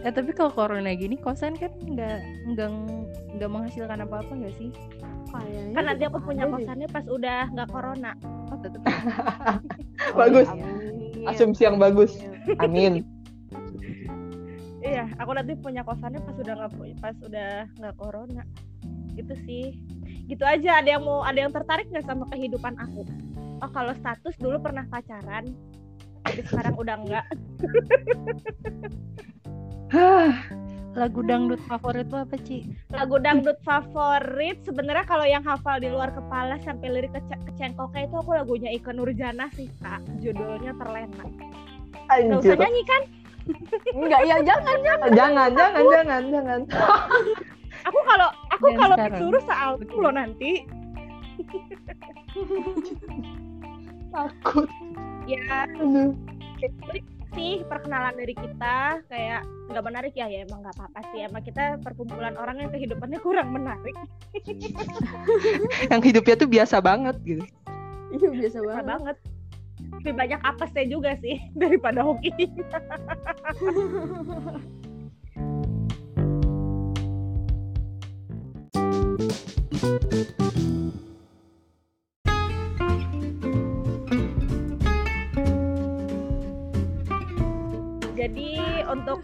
[0.06, 2.19] Eh tapi kalau corona gini kosan kan nggak
[2.54, 2.69] nggak
[3.39, 4.69] nggak menghasilkan apa-apa nggak sih?
[5.32, 8.12] Kayaknya kan nanti aku punya kosannya pas udah nggak corona
[8.52, 8.82] Oh tetep.
[10.19, 10.47] Bagus.
[10.52, 11.28] Amin.
[11.28, 12.15] Asumsi yang bagus.
[12.63, 13.04] Amin.
[14.97, 18.43] Iya aku nanti punya kosannya pas udah nggak pas udah nggak corona.
[19.13, 19.77] Gitu sih.
[20.25, 23.05] Gitu aja ada yang mau ada yang tertarik nggak sama kehidupan aku?
[23.62, 25.53] Oh kalau status dulu pernah pacaran
[26.27, 27.25] tapi sekarang udah enggak
[30.97, 32.73] Lagu dangdut favorit apa Ci?
[32.89, 37.21] lagu dangdut favorit sebenarnya kalau yang hafal di luar kepala sampai lirik ke
[37.53, 40.01] kecengkoknya itu aku lagunya Ika Nurjana sih kak.
[40.25, 41.21] Judulnya terlena.
[42.10, 42.57] Nggak usah Anjir.
[42.57, 43.01] nyanyi kan
[43.93, 45.10] Enggak ya jangan jangan.
[45.13, 46.60] Jangan, jangan, jangan, jangan.
[47.88, 50.51] aku kalau aku Dan kalau disuruh sealbum loh nanti
[54.07, 54.69] Takut.
[55.29, 56.15] ya Aduh.
[57.36, 61.77] sih perkenalan dari kita kayak nggak menarik ya ya emang nggak apa-apa sih emang kita
[61.83, 63.93] perkumpulan orang yang kehidupannya kurang menarik
[65.91, 67.43] Yang hidupnya tuh biasa banget gitu.
[68.10, 68.86] Iya biasa banget.
[68.88, 69.17] banget
[70.02, 72.32] lebih banyak apesnya juga sih daripada hoki
[88.15, 89.23] jadi untuk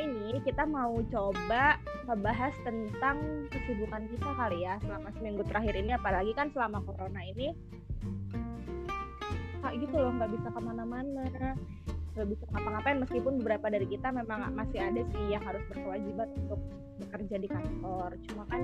[0.00, 1.76] ini kita mau coba
[2.08, 5.94] ngebahas tentang kesibukan kita kali ya selama seminggu terakhir ini.
[5.94, 7.54] Apalagi kan selama corona ini
[9.60, 11.22] kayak gitu loh nggak bisa ke mana-mana
[12.10, 16.60] nggak bisa ngapa-ngapain meskipun beberapa dari kita memang masih ada sih yang harus berkewajiban untuk
[17.00, 18.60] bekerja di kantor cuma kan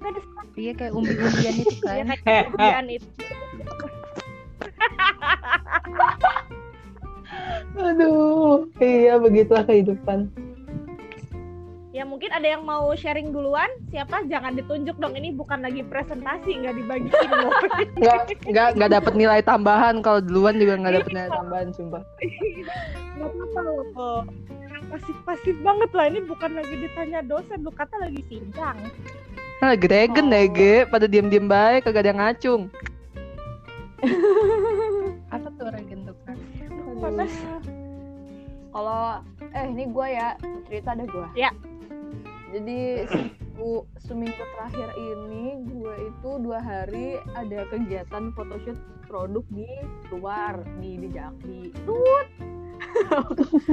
[0.00, 0.20] nggak ada
[0.54, 2.06] Iya kayak umbi-umbian itu kan.
[2.22, 3.08] kayak kerjaan itu
[7.74, 10.30] Aduh, iya begitulah kehidupan.
[11.94, 16.66] Ya mungkin ada yang mau sharing duluan siapa jangan ditunjuk dong ini bukan lagi presentasi
[16.66, 17.54] nggak dibagiin loh
[18.02, 18.18] Nggak,
[18.50, 20.02] nggak, nggak dapat nilai tambahan.
[20.02, 22.02] Kalau duluan juga nggak dapat nilai tambahan, sumpah.
[23.14, 24.26] nggak apa-apa loh
[24.84, 28.78] pasif-pasif banget lah ini bukan lagi ditanya dosen lu kata lagi sidang
[29.62, 30.32] Nah, lagi regen Oh.
[30.34, 30.74] deh, Ge.
[30.84, 32.62] Pada diem-diem baik, kagak ada yang ngacung.
[35.34, 36.36] Apa tuh regen tuh kan?
[37.00, 37.32] panas
[38.74, 40.36] Kalau eh ini gue ya
[40.68, 41.26] cerita ada gue.
[41.38, 41.48] Ya.
[42.54, 48.78] Jadi seminggu, seminggu terakhir ini gue itu dua hari ada kegiatan photoshoot
[49.10, 49.66] produk di
[50.14, 51.74] luar di di Jakti.
[51.82, 52.28] Tut.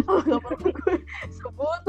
[0.10, 0.98] Oh, nggak perlu gue
[1.30, 1.82] sebut.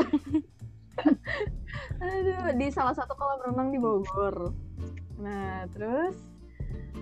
[2.04, 4.52] Aduh, di salah satu kolam renang di Bogor.
[5.16, 6.31] Nah, terus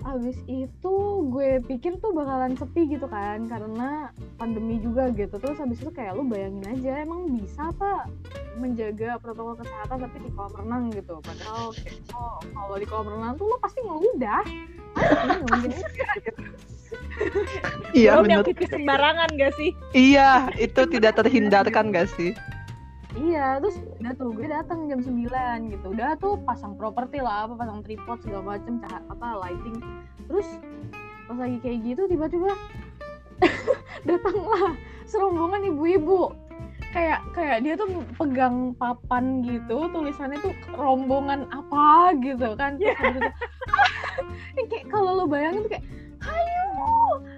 [0.00, 0.94] abis itu
[1.28, 4.08] gue pikir tuh bakalan sepi gitu kan karena
[4.40, 5.36] pandemi juga gitu.
[5.36, 8.08] Terus habis itu kayak lu bayangin aja emang bisa apa
[8.56, 11.20] menjaga protokol kesehatan tapi di kolam renang gitu.
[11.20, 14.42] Padahal kayak, oh, kalau di kolam renang tuh lu pasti ngeludah.
[14.96, 15.70] Pasti nggak mungkin
[16.24, 16.42] gitu.
[17.94, 19.70] Iya, pipis sembarangan gak sih?
[19.94, 22.34] Iya, itu tidak terhindarkan gak sih?
[23.18, 25.86] Iya terus udah tuh gue datang jam 9 gitu.
[25.90, 29.78] Udah tuh pasang properti lah apa pasang tripod segala macem cahaya apa lighting.
[30.30, 30.48] Terus
[31.26, 32.50] pas lagi kayak gitu tiba-tiba
[34.08, 34.74] datanglah
[35.06, 36.34] serombongan ibu-ibu.
[36.90, 42.78] Kayak kayak dia tuh pegang papan gitu tulisannya tuh rombongan apa gitu kan.
[42.78, 43.30] Terus habis itu,
[43.70, 43.90] "Ah!"
[44.70, 45.86] kayak kalau lo bayangin tuh kayak
[46.22, 46.64] ayo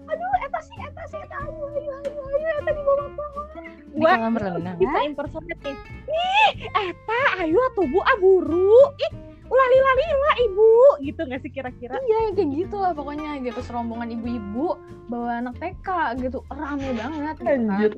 [0.04, 3.44] aduh eta sih eta sih eta ayo ayo ayo ayo eta di bawah bawah
[3.84, 4.76] Di Gua- kolam renang.
[4.76, 5.76] bisa impersonate nih
[6.08, 9.12] ih eta ayo atuh bu aburu ih
[9.44, 10.70] ulah lila lila ibu
[11.02, 15.88] gitu nggak sih kira-kira Iya kayak gitu lah pokoknya gitu serombongan ibu-ibu bawa anak TK
[16.18, 17.60] gitu rame banget gitu kan.
[17.68, 17.92] Anjir.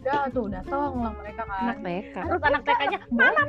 [0.00, 1.60] Udah tuh datang lah mereka kan.
[1.66, 2.14] Anak TK.
[2.14, 3.42] terus anak TK-nya mama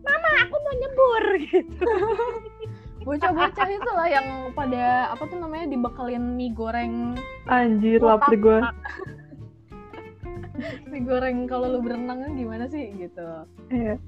[0.00, 1.84] mama aku mau nyebur gitu
[3.02, 7.18] bocah-bocah itu lah yang pada apa tuh namanya dibekelin mie goreng
[7.50, 8.58] Anjir, lapar gue.
[10.90, 13.26] mie goreng kalau lu berenang kan gimana sih gitu.
[13.72, 13.98] Iya.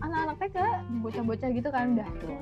[0.00, 0.56] Anak-anak TK
[1.02, 2.38] bocah-bocah gitu kan udah tuh.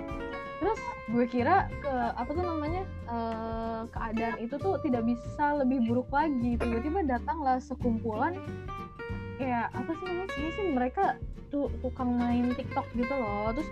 [0.63, 0.79] Terus
[1.11, 6.61] gue kira ke apa tuh namanya eh, keadaan itu tuh tidak bisa lebih buruk lagi.
[6.61, 8.37] Tiba-tiba datanglah sekumpulan
[9.41, 11.05] kayak apa sih namanya sih mereka
[11.51, 13.57] tuh tukang main TikTok gitu loh.
[13.57, 13.71] Terus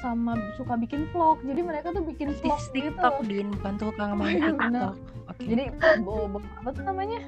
[0.00, 1.38] sama suka bikin vlog.
[1.42, 2.94] Jadi mereka tuh bikin vlog Artis gitu.
[2.94, 4.94] TikTok din bukan tukang main Iya, TikTok.
[5.28, 5.42] Oke.
[5.44, 5.64] Jadi
[6.02, 7.20] bawa, bawa apa tuh namanya?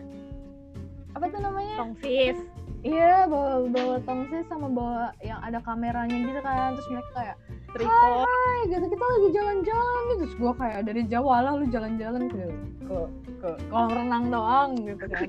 [1.19, 1.75] Apa tuh namanya?
[1.77, 2.39] tongsis
[2.81, 6.73] Iya, bawa bawa tongsis sama bawa yang ada kameranya gitu kan.
[6.81, 7.37] Terus mereka kayak,
[7.77, 10.17] tripod "Hai, gitu kita lagi jalan-jalan." Gitu.
[10.25, 12.41] Terus gua kayak dari Jawa lah lu jalan-jalan ke
[12.89, 12.99] ke
[13.45, 15.29] ke kolam renang doang gitu kan.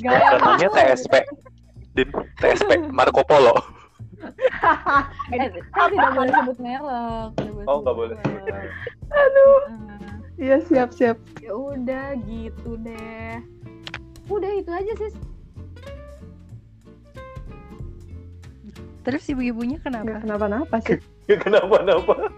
[0.00, 1.14] Gaya Namanya TSP.
[1.94, 2.08] Din,
[2.40, 3.83] TSP Marco Polo.
[5.34, 7.30] Eh, kan tidak boleh sebut merek.
[7.64, 8.16] Oh, nggak sebut boleh.
[8.20, 8.70] merek.
[9.10, 9.58] Aduh.
[9.68, 11.16] Nah, Iya, siap-siap.
[11.38, 13.38] ya udah gitu deh.
[14.26, 15.10] Udah itu aja sih.
[19.04, 20.18] Terus ibu-ibunya kenapa?
[20.24, 20.98] kenapa-napa sih.
[21.44, 22.14] Kenapa-napa?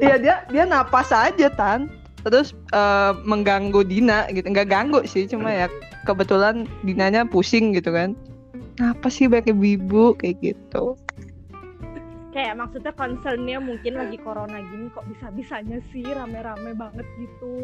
[0.00, 1.88] Iya, dia dia napas aja, Tan.
[2.26, 4.44] Terus eh, mengganggu Dina gitu.
[4.48, 5.66] Nggak ganggu sih, cuma ya
[6.04, 8.12] kebetulan Dinanya pusing gitu kan.
[8.78, 10.94] Apa sih banyak ibu-ibu kayak gitu.
[12.28, 17.56] kayak maksudnya concernnya mungkin lagi corona gini kok bisa bisanya sih rame-rame banget gitu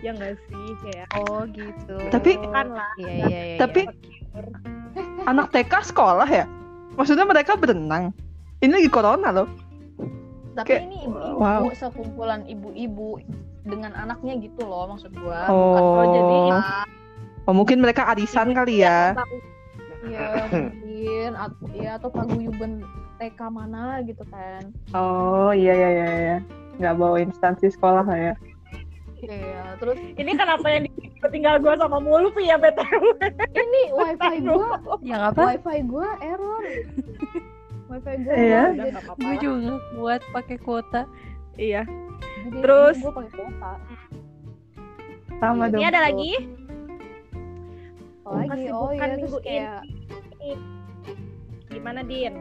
[0.00, 1.98] ya nggak sih kayak Oh gitu.
[2.08, 3.56] Tapi- kan lah Iya iya iya.
[3.60, 3.84] Tapi
[5.26, 6.48] anak TK sekolah ya?
[6.96, 8.14] Maksudnya mereka berenang.
[8.64, 9.48] Ini lagi corona loh.
[10.56, 11.62] Tapi Kayak- ini ibu-ibu, wow.
[11.76, 13.20] sekumpulan ibu-ibu
[13.68, 15.46] dengan anaknya gitu loh maksud gua.
[15.52, 16.36] Oh, oh, jadi
[17.44, 19.12] oh, mungkin mereka arisan kali ya.
[20.00, 22.80] Iya mungkin atau ya atau paguyuban
[23.16, 24.62] TK mana gitu kan.
[24.92, 26.36] Oh iya iya iya iya.
[26.76, 28.34] Nggak bawa instansi sekolah lah ya.
[29.20, 33.04] Iya, terus Ini kenapa yang di- tinggal gue sama Mulfi ya BTW?
[33.52, 35.40] ini wifi gua, Yang apa?
[35.52, 36.64] wifi gua error.
[37.92, 38.62] Wifi gua Iya.
[39.20, 41.02] Gue juga kuat pakai kuota.
[41.54, 41.84] Iya.
[42.40, 42.96] jadi Terus?
[42.96, 43.72] gua pakai kuota.
[45.36, 45.84] Sama Ini dong.
[45.84, 46.32] ada lagi?
[48.30, 49.46] Oh, lagi, oh iya terus minggu ini.
[49.50, 49.80] kayak
[51.68, 52.34] Gimana Din?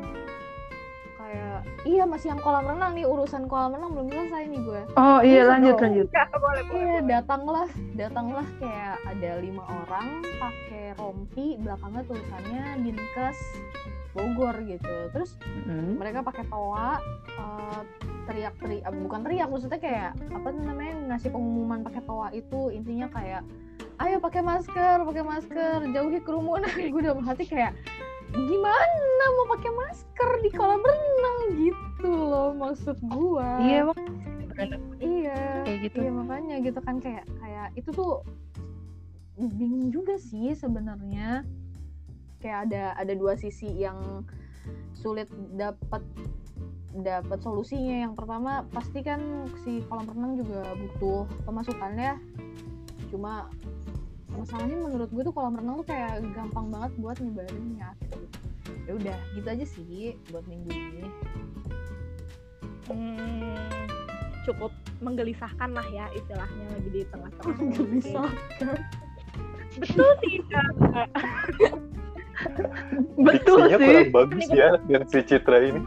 [1.20, 4.82] kayak iya masih yang kolam renang nih urusan kolam renang belum selesai nih gue.
[4.96, 5.84] Oh iya Bisa lanjut dong.
[5.84, 6.08] lanjut.
[6.10, 6.80] Ya, boleh boleh.
[6.80, 13.40] Iya datanglah datanglah kayak ada lima orang pakai rompi belakangnya tulisannya Dinkes
[14.10, 14.96] Bogor gitu.
[15.12, 15.98] Terus Hmm.
[15.98, 16.98] mereka pakai toa
[17.30, 17.82] eh,
[18.26, 23.46] teriak-teriak eh, bukan teriak maksudnya kayak apa namanya ngasih pengumuman pakai toa itu intinya kayak
[24.00, 26.72] ayo pakai masker pakai masker jauhi kerumunan.
[26.92, 27.76] Gue udah hati kayak
[28.30, 31.38] gimana mau pakai masker di kolam renang?
[31.58, 33.60] Gitu loh maksud gua.
[33.60, 34.00] Iya, emang
[35.00, 35.98] iya kayak gitu.
[36.04, 38.24] iya makanya gitu kan kayak kayak itu tuh
[39.36, 41.44] bingung juga sih sebenarnya.
[42.40, 44.24] Kayak ada ada dua sisi yang
[44.96, 45.28] sulit
[45.60, 46.04] dapat
[46.96, 48.08] dapat solusinya.
[48.08, 52.16] Yang pertama pasti kan si kolam renang juga butuh pemasukan ya
[53.10, 53.50] cuma
[54.30, 58.18] masalahnya menurut gue tuh kolam renang tuh kayak gampang banget buat nyebarinnya gitu.
[58.86, 61.06] ya udah gitu aja sih buat minggu ini
[62.90, 63.86] Hmm,
[64.50, 64.74] cukup
[65.06, 67.56] menggelisahkan lah ya istilahnya lagi di tengah-tengah.
[67.62, 68.78] Menggelisahkan.
[69.78, 70.74] Betul sih Kak.
[73.22, 73.86] Betul Diksinya sih.
[73.86, 75.82] kurang bagus ya dan si Citra ini.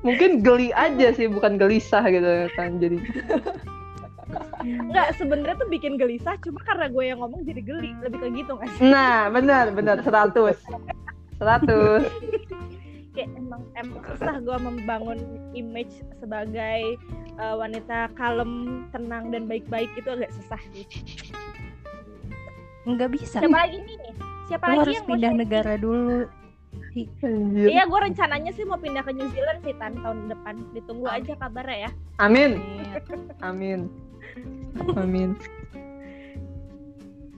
[0.00, 2.96] Mungkin geli aja sih bukan gelisah gitu kan jadi.
[4.66, 8.52] Enggak, sebenarnya tuh bikin gelisah cuma karena gue yang ngomong jadi geli, lebih ke gitu
[8.58, 8.90] nggak sih?
[8.90, 10.34] Nah benar benar 100
[11.38, 11.38] 100
[13.16, 15.18] Kayak emang emang susah gue membangun
[15.56, 17.00] image sebagai
[17.40, 20.84] uh, wanita kalem, tenang dan baik-baik itu agak susah sih.
[22.84, 23.40] Nggak bisa.
[23.40, 23.96] Siapa lagi nih?
[24.46, 26.28] Siapa Lo lagi harus yang mau pindah negara dulu.
[27.56, 30.54] Iya, gue rencananya sih mau pindah ke New Zealand sih Tan tahun depan.
[30.72, 31.90] Ditunggu aja kabarnya ya.
[32.20, 32.60] Amin
[33.44, 33.92] Amin.
[34.96, 35.36] Amin.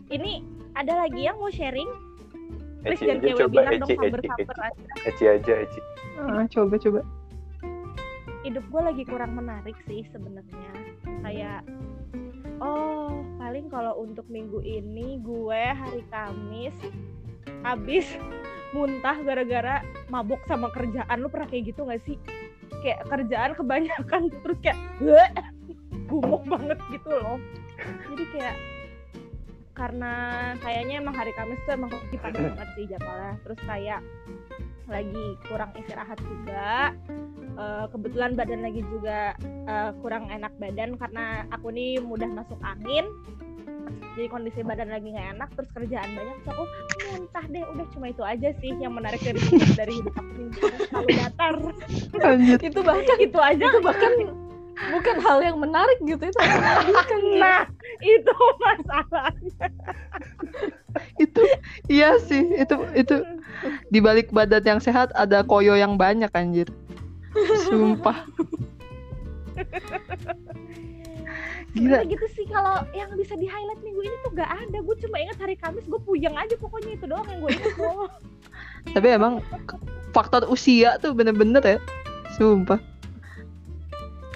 [0.08, 0.40] Ini
[0.74, 1.88] ada lagi yang mau sharing?
[2.86, 4.44] Eci aja coba Eci Eci Eci.
[4.62, 4.84] aja.
[5.04, 5.80] Eci aja Eci.
[6.18, 7.00] Ah, coba coba.
[8.46, 10.72] hidup gue lagi kurang menarik sih sebenarnya
[11.26, 11.60] kayak
[12.62, 16.72] oh paling kalau untuk minggu ini gue hari Kamis
[17.66, 18.06] habis
[18.72, 22.16] muntah gara-gara mabuk sama kerjaan lu pernah kayak gitu gak sih
[22.80, 24.78] kayak kerjaan kebanyakan terus kayak
[26.08, 27.36] gumuk banget gitu loh.
[28.08, 28.56] Jadi kayak
[29.76, 30.12] karena
[30.58, 33.34] kayaknya emang hari Kamis tuh emang lagi padat banget sih jadwalnya.
[33.46, 34.00] Terus kayak
[34.88, 36.96] lagi kurang istirahat juga
[37.58, 43.10] Eh, kebetulan badan lagi juga eh, kurang enak badan karena aku nih mudah masuk angin.
[44.14, 46.64] Jadi kondisi badan lagi nggak enak terus kerjaan banyak terus aku
[47.10, 50.30] muntah deh udah cuma itu aja sih yang menarik dari hidup dari hidup aku
[50.86, 51.54] selalu datar.
[52.62, 53.64] Itu bahkan itu aja.
[53.74, 54.12] Itu bahkan
[54.78, 56.38] bukan hal yang menarik gitu itu
[57.42, 57.66] nah
[57.98, 59.66] itu masalahnya
[61.18, 61.42] Itu
[61.90, 63.16] iya sih itu itu
[63.90, 66.68] di balik badan yang sehat ada koyo yang banyak anjir.
[67.66, 68.26] Sumpah.
[71.76, 72.00] Gila.
[72.08, 75.36] Gitu sih kalau yang bisa di highlight minggu ini tuh gak ada gue cuma ingat
[75.38, 78.08] hari Kamis gue puyeng aja pokoknya itu doang yang gue ingat loh
[78.96, 79.44] Tapi emang
[80.16, 81.78] faktor usia tuh bener-bener ya.
[82.40, 82.80] Sumpah.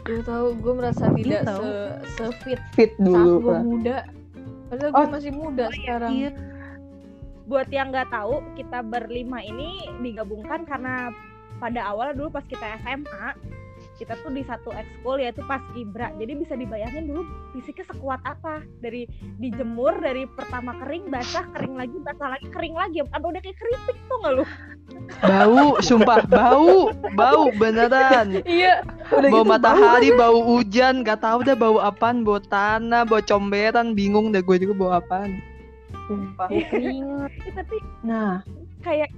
[0.02, 1.62] Gue tahu gue merasa tidak tahu.
[1.62, 1.76] se
[2.08, 3.38] se fit Fit saat dulu.
[3.40, 3.98] gue muda
[4.66, 4.96] padahal Oh.
[4.96, 6.30] gue masih muda sekarang Iya.
[7.44, 11.10] buat yang nggak tahu kita berlima ini digabungkan karena
[11.56, 13.26] pada awal dulu pas kita SMA
[14.02, 16.10] kita tuh di satu ekskul yaitu pas Ibra.
[16.18, 17.22] Jadi bisa dibayangin dulu
[17.54, 18.66] fisiknya sekuat apa.
[18.82, 19.06] Dari
[19.38, 22.98] dijemur dari pertama kering basah kering lagi basah lagi kering lagi.
[23.06, 24.44] Sampai udah kayak keripik tuh nggak lu?
[25.22, 28.42] Bau, sumpah bau, bau beneran.
[28.42, 28.82] iya.
[29.14, 30.38] Udah bau gitu matahari, bau.
[30.42, 34.92] hujan, gak tahu dah bau apaan, bau tanah, bau comberan, bingung dah gue juga bau
[34.98, 35.38] apaan.
[36.10, 36.50] Sumpah.
[36.50, 38.42] bau keringat Ya, tapi Nah,
[38.83, 39.10] kayak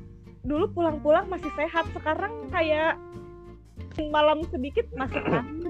[0.44, 3.00] dulu pulang-pulang masih sehat sekarang kayak
[4.11, 5.64] malam sedikit masuk angin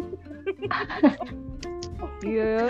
[2.25, 2.69] iya.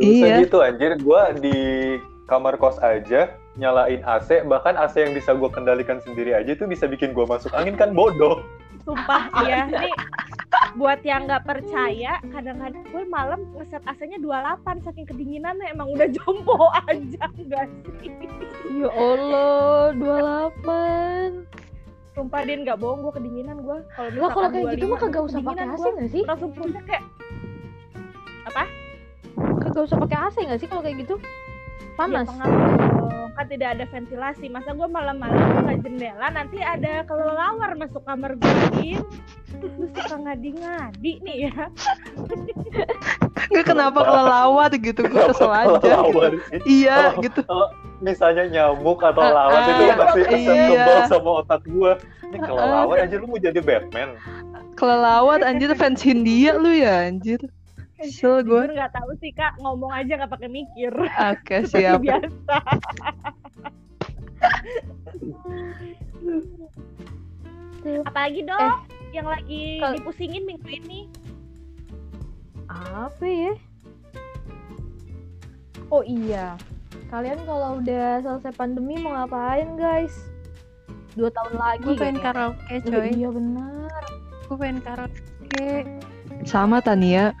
[0.00, 0.34] Iya.
[0.46, 5.98] gitu anjir, gua di kamar kos aja nyalain AC, bahkan AC yang bisa gua kendalikan
[6.02, 8.42] sendiri aja itu bisa bikin gua masuk angin kan bodoh.
[8.86, 9.92] Sumpah ya, ini
[10.78, 16.70] buat yang nggak percaya, kadang-kadang gue malam ngeset AC-nya 28 saking kedinginannya emang udah jompo
[16.88, 17.66] aja enggak
[18.00, 18.10] sih?
[18.70, 19.92] ya Allah
[20.64, 21.59] 28
[22.20, 23.80] Sumpah Din nggak bohong gue kedinginan gue.
[23.96, 26.52] Kalau lah kalau misalkan kayak gitu 25 mah kagak usah pakai AC nggak sih langsung
[26.52, 27.04] punya kayak
[29.70, 31.14] gak usah pakai AC nggak sih kalau kayak gitu?
[31.96, 32.28] Panas.
[32.28, 32.44] Ya.
[33.32, 34.52] Kan tidak ada ventilasi.
[34.52, 38.52] Masa gue malam-malam buka jendela nanti ada kelelawar masuk kamar gue.
[38.76, 39.00] Din.
[39.64, 41.72] Lu suka ngadi-ngadi nih ya.
[43.48, 45.80] Nggak kenapa kelelawar gitu, gue kesel aja.
[45.80, 46.32] Kelelawar.
[46.68, 47.40] Iya, gitu.
[48.00, 50.66] Misalnya nyamuk atau Ah, lawan itu ah, pasti iya.
[50.66, 51.92] kebal sama otak gua.
[52.24, 54.16] Ini kelelawar aja lu mau jadi Batman.
[54.74, 57.40] Kelelawar anjir fans Hindia lu ya anjir.
[57.94, 58.64] Kesel gue.
[58.64, 60.88] Gue nggak tahu sih kak ngomong aja nggak pakai mikir.
[60.96, 62.00] Oke, Seperti siap.
[62.00, 62.56] biasa.
[68.04, 71.00] Apalagi dong yang lagi kal- dipusingin minggu ini.
[72.70, 73.52] Apa ya?
[75.90, 76.54] Oh iya.
[77.10, 80.14] Kalian kalau udah selesai pandemi mau ngapain guys?
[81.18, 82.22] Dua tahun lagi gue pengen kayaknya.
[82.22, 84.02] karaoke Oh, coy Iya benar.
[84.46, 85.70] gue pengen karaoke
[86.42, 87.34] Sama Tania.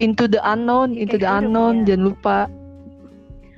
[0.00, 1.86] Into the unknown, into the Kayak udah unknown, punya.
[1.86, 2.38] jangan lupa.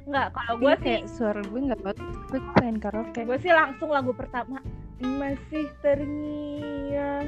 [0.04, 3.52] Nggak, kalau gue gue sih kayak suara gue nggak bagus gue pengen karaoke gue sih
[3.54, 4.60] langsung lagu pertama
[4.96, 7.26] masih terngiang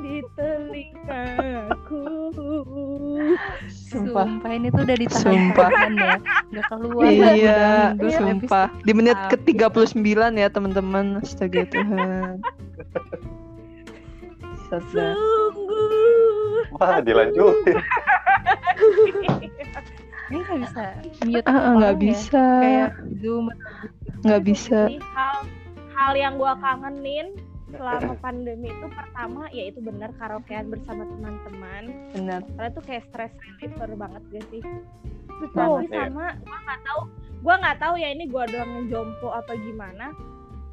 [0.00, 2.04] di telingaku
[3.70, 4.26] Sumpah.
[4.26, 5.68] Sumpah ini tuh udah ditahan Sumpah.
[5.70, 6.16] ya
[6.50, 7.64] Gak keluar Iya,
[7.94, 8.66] Udah sumpah.
[8.80, 10.04] Di menit Tapi- ke-39
[10.34, 11.18] ya, teman-teman.
[11.18, 12.42] Astaga Tuhan.
[14.68, 17.78] Sungguh Wah, dilanjutin.
[20.24, 20.82] Ini gak bisa
[21.22, 22.02] mute Ah, ah, nggak orang ya.
[22.02, 22.42] bisa.
[22.58, 23.44] Kayak zoom
[24.20, 24.80] Nggak bisa.
[25.12, 25.36] Hal
[25.94, 27.26] hal yang gue kangenin
[27.74, 31.82] selama pandemi itu pertama yaitu benar karaokean bersama teman-teman.
[32.14, 32.40] Benar.
[32.54, 34.62] karena tuh kayak stress reliever banget gak sih?
[35.50, 35.90] Banget.
[35.90, 37.00] tapi sama gue nggak tahu
[37.44, 40.06] gue nggak tahu ya ini gue doang yang jompo apa gimana.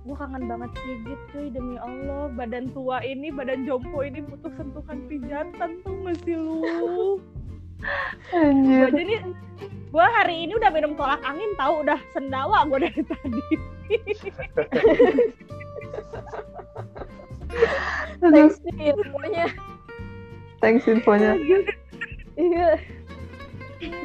[0.01, 2.29] Gue kangen banget pijit cuy demi Allah.
[2.33, 6.61] Badan tua ini badan jompo ini butuh sentuhan pijatan tuh masih lu
[8.31, 8.87] Anjir.
[8.87, 9.19] aja nih
[9.91, 13.43] gue hari ini udah minum tolak angin tahu udah sendawa gue dari tadi
[18.21, 19.45] Thanks nih semuanya.
[20.63, 21.35] thanks infonya.
[22.39, 22.79] Iya.
[23.81, 23.97] ini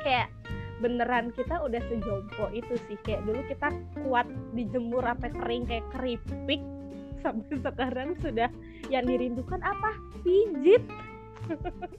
[0.00, 0.32] kayak
[0.80, 3.68] beneran kita udah sejompo itu sih kayak dulu kita
[4.00, 4.24] kuat
[4.56, 6.62] dijemur sampai kering kayak keripik
[7.22, 8.48] sampai sekarang sudah
[8.88, 9.92] yang dirindukan apa
[10.24, 10.80] pijit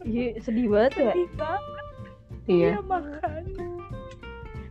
[0.04, 1.12] Iya, sedih banget ya.
[1.12, 1.86] sedih banget
[2.44, 2.70] Iya.
[2.70, 3.44] ya makan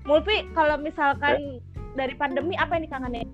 [0.02, 1.60] Mulpi kalau misalkan
[1.92, 3.28] dari pandemi apa yang dikangenin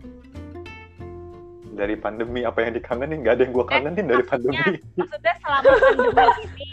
[1.71, 3.21] Dari pandemi apa yang dikangenin?
[3.21, 4.77] Gak ada yang gua kangenin dari maksudnya- pandemi.
[4.95, 5.71] maksudnya selama
[6.11, 6.69] pandemi ini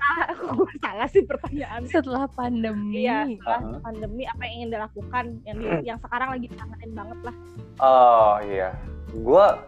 [0.00, 3.80] ah, gue salah sih pertanyaan setelah pandemi iya setelah Uh-huh.
[3.80, 7.36] pandemi apa yang ingin dilakukan yang di- yang sekarang lagi dikangenin banget lah
[7.76, 8.70] Oh iya,
[9.16, 9.66] gua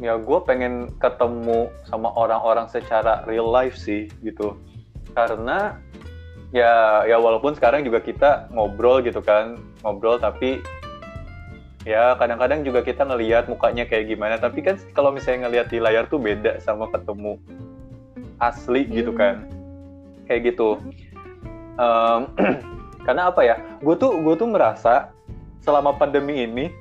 [0.00, 4.56] ya gua pengen ketemu sama orang-orang secara real life sih gitu.
[5.12, 5.76] Karena
[6.50, 10.64] ya ya walaupun sekarang juga kita ngobrol gitu kan, ngobrol tapi
[11.84, 14.40] ya kadang-kadang juga kita ngelihat mukanya kayak gimana.
[14.40, 17.36] Tapi kan kalau misalnya ngelihat di layar tuh beda sama ketemu
[18.40, 19.44] asli gitu kan,
[20.24, 20.80] kayak gitu.
[21.76, 22.20] Em,
[23.06, 23.56] karena apa ya?
[23.84, 25.12] Gue tuh gue tuh merasa
[25.60, 26.72] selama pandemi ini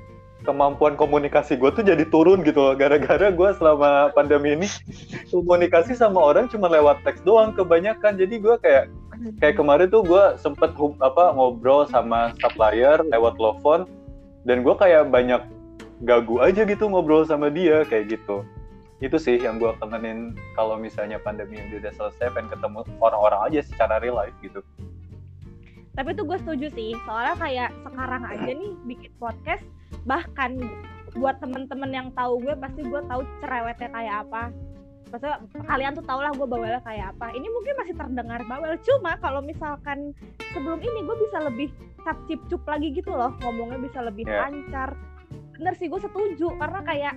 [0.47, 4.67] kemampuan komunikasi gue tuh jadi turun gitu gara-gara gue selama pandemi ini
[5.27, 8.15] komunikasi sama orang cuma lewat teks doang kebanyakan.
[8.15, 8.87] Jadi gue kayak
[9.43, 10.71] kayak kemarin tuh gue sempet
[11.03, 13.83] apa ngobrol sama supplier lewat telepon.
[14.47, 15.43] Dan gue kayak banyak
[16.07, 18.47] gagu aja gitu ngobrol sama dia kayak gitu.
[19.03, 23.59] Itu sih yang gue kangenin kalau misalnya pandemi ini udah selesai pengen ketemu orang-orang aja
[23.67, 24.63] secara real life gitu.
[25.99, 29.67] Tapi tuh gue setuju sih soalnya kayak sekarang aja nih bikin podcast
[30.03, 30.57] bahkan
[31.17, 34.43] buat temen-temen yang tahu gue pasti gue tahu cerewetnya kayak apa.
[35.09, 37.33] Maksudnya kalian tuh tau lah gue bawelnya kayak apa.
[37.33, 40.13] Ini mungkin masih terdengar bawel cuma kalau misalkan
[40.53, 41.73] sebelum ini gue bisa lebih
[42.05, 43.33] cap cip cup lagi gitu loh.
[43.41, 44.45] Ngomongnya bisa lebih Ya.
[44.45, 44.93] lancar.
[45.57, 46.53] Bener sih gue setuju.
[46.55, 47.15] Karena kayak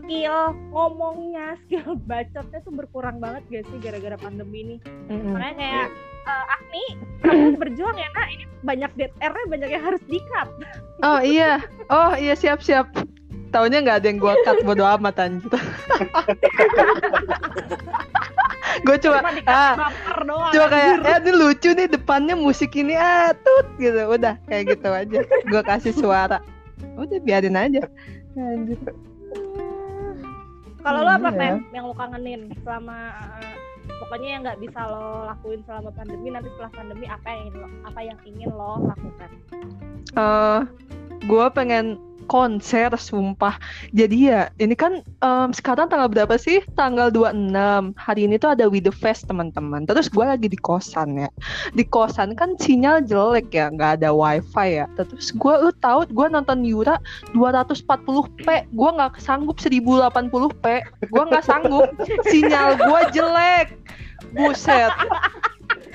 [0.00, 0.36] skill
[0.68, 4.76] ngomongnya skill bacotnya tuh berkurang banget gak sih gara-gara pandemi ini?
[5.08, 5.32] Mm-mm.
[5.32, 5.88] makanya kayak
[6.24, 6.84] eh, Agni
[7.24, 10.48] kamu berjuang ya nak ini banyak dead air-nya banyak yang harus di cut
[11.02, 11.60] Oh iya,
[11.92, 12.88] oh iya siap siap.
[13.52, 15.52] Taunya nggak ada yang gua cut bodo amat anjir.
[18.82, 19.94] gue cuma ah
[20.50, 24.88] cuma kayak eh ini lucu nih depannya musik ini ah tut gitu udah kayak gitu
[24.90, 26.42] aja gue kasih suara
[26.98, 27.86] udah biarin aja
[28.34, 28.78] Anjir.
[30.82, 31.38] kalau lo apa Iya.
[31.38, 33.54] Pen yang lo kangenin selama eh,
[34.00, 37.46] pokoknya yang nggak bisa lo lakuin selama pandemi nanti setelah pandemi apa yang
[37.84, 39.30] apa yang ingin lo lakukan?
[40.14, 40.60] Eh
[41.24, 43.56] gue pengen konser sumpah.
[43.92, 46.60] Jadi ya, ini kan em, sekarang tanggal berapa sih?
[46.74, 47.94] Tanggal 26.
[47.96, 49.84] Hari ini tuh ada With the Fest teman-teman.
[49.84, 51.30] Terus gue lagi di kosan ya.
[51.72, 54.86] Di kosan kan sinyal jelek ya, nggak ada wifi ya.
[54.98, 56.98] Terus gue, lu tahu gue nonton Yura
[57.36, 58.46] 240p.
[58.72, 60.64] Gue nggak sanggup 1080p.
[61.08, 61.88] Gue nggak sanggup.
[62.30, 63.76] Sinyal gue jelek.
[64.34, 64.90] Buset.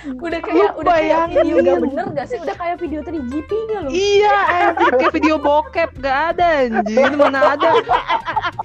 [0.08, 1.66] Udah kayak Lu udah kayak video bayangin.
[1.66, 2.38] gak bener gak sih?
[2.40, 5.90] Udah kayak video 3GP gak lu Iya, anjir kayak video bokep.
[6.00, 7.70] Gak ada anjir, mana ada.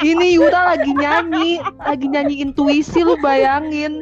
[0.00, 3.98] Ini Yura lagi nyanyi, lagi nyanyi intuisi lu bayangin.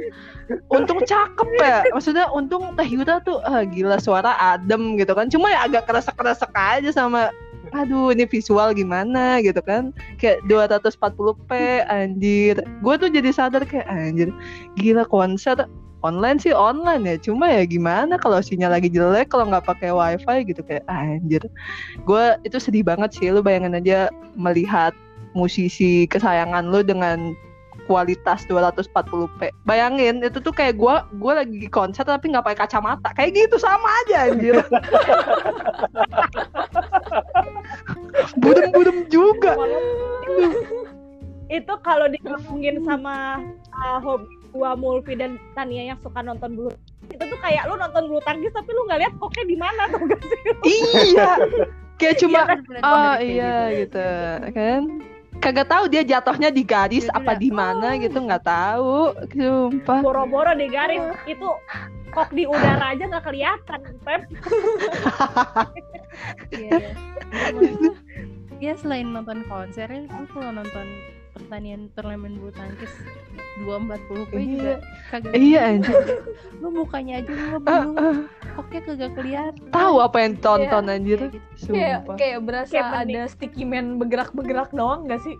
[0.68, 5.32] Untung cakep ya, maksudnya untung Teh Yura tuh ah, gila suara adem gitu kan.
[5.32, 7.32] Cuma ya agak keresek-keresek aja sama
[7.72, 9.40] aduh ini visual gimana?
[9.40, 9.96] gitu kan.
[10.20, 11.50] Kayak 240p
[11.88, 12.60] anjir.
[12.84, 14.28] Gue tuh jadi sadar kayak anjir
[14.76, 15.64] gila konser
[16.02, 20.50] online sih online ya cuma ya gimana kalau sinyal lagi jelek kalau nggak pakai wifi
[20.50, 21.42] gitu kayak ah, anjir.
[22.04, 24.92] Gue itu sedih banget sih lu bayangin aja melihat
[25.32, 27.32] musisi kesayangan lu dengan
[27.90, 33.10] kualitas 240p bayangin itu tuh kayak gue gue lagi di konser tapi nggak pakai kacamata.
[33.14, 34.58] Kayak gitu sama aja anjir.
[38.42, 39.54] Budem-budem juga.
[41.52, 43.40] Itu kalau digabungin sama
[43.76, 46.70] uh, hobi gua Mulvi dan Tania yang suka nonton bulu
[47.10, 50.00] itu tuh kayak lu nonton bulu tangkis tapi lu nggak lihat koknya di mana tuh
[50.06, 50.40] gak sih?
[51.12, 51.30] Iya.
[52.00, 53.80] Kayak cuma Bener-bener oh kayak iya gitu.
[53.80, 54.08] gitu
[54.54, 54.82] kan?
[55.42, 59.10] Kagak tahu dia jatuhnya di garis Jadi apa di mana gitu nggak tahu.
[59.34, 60.00] Sumpah.
[60.02, 61.02] Boro-boro di garis.
[61.26, 61.58] Itu
[62.14, 64.22] kok di udara aja nggak kelihatan Pep
[66.52, 66.92] Iya,
[67.56, 67.92] iya.
[68.60, 70.86] Ya selain nonton konser, ya, lu kalau nonton
[71.32, 72.92] pertandingan turnamen bulu tangkis
[73.60, 74.74] 240 p juga
[75.08, 75.96] kagak iya anjir
[76.58, 77.96] lu mukanya aja lu Ah, bingung.
[77.96, 78.16] ah.
[78.52, 79.64] koknya kagak kelihatan.
[79.70, 81.18] Tahu apa yang tonton anjir.
[81.18, 81.72] Kayak gitu.
[81.72, 82.16] kayak sumpah.
[82.16, 83.00] Kayak berasa Kayak bening.
[83.08, 85.36] ada sticky man bergerak-bergerak doang gak sih?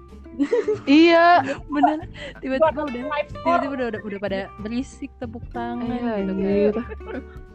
[0.87, 1.45] Iya.
[1.69, 2.09] Bener.
[2.41, 6.17] Tiba-tiba udah tiba-tiba udah, udah udah pada berisik tepuk tangan iya gitu kan.
[6.33, 6.75] anjir.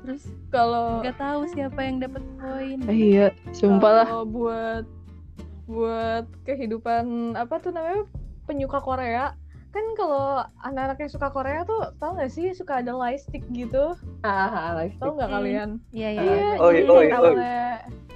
[0.05, 2.77] Terus kalau nggak tahu siapa yang dapat poin.
[2.85, 4.07] Iya sumpah lah.
[4.23, 4.85] Buat
[5.65, 8.05] buat kehidupan apa tuh namanya
[8.47, 9.35] penyuka Korea.
[9.75, 13.93] Kan kalau anak-anak yang suka Korea tuh tau gak sih suka ada lightstick gitu?
[14.23, 15.69] Ah like tau nggak kalian?
[15.91, 16.23] Iya iya.
[16.23, 16.47] Iya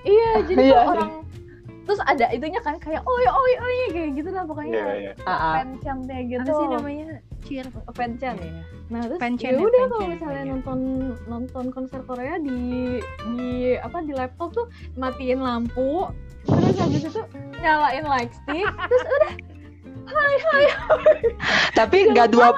[0.01, 0.79] iya jadi Iya.
[0.79, 1.13] tuh orang
[1.81, 4.79] terus ada itunya kan kayak oi oi oi kayak gitu lah pokoknya.
[4.79, 5.11] Iya, iya.
[5.27, 5.53] ah, ah.
[5.59, 6.47] fanchannya gitu.
[6.47, 7.07] Apa sih namanya?
[7.43, 7.67] Cheer.
[7.93, 10.79] Fanchan ya nah terus ya udah kalau misalnya nonton
[11.23, 12.99] nonton konser Korea di
[13.39, 14.67] di apa di laptop tuh
[14.99, 16.11] matiin lampu
[16.43, 17.23] terus habis itu
[17.63, 19.33] nyalain light stick terus udah
[21.77, 22.53] tapi nggak dua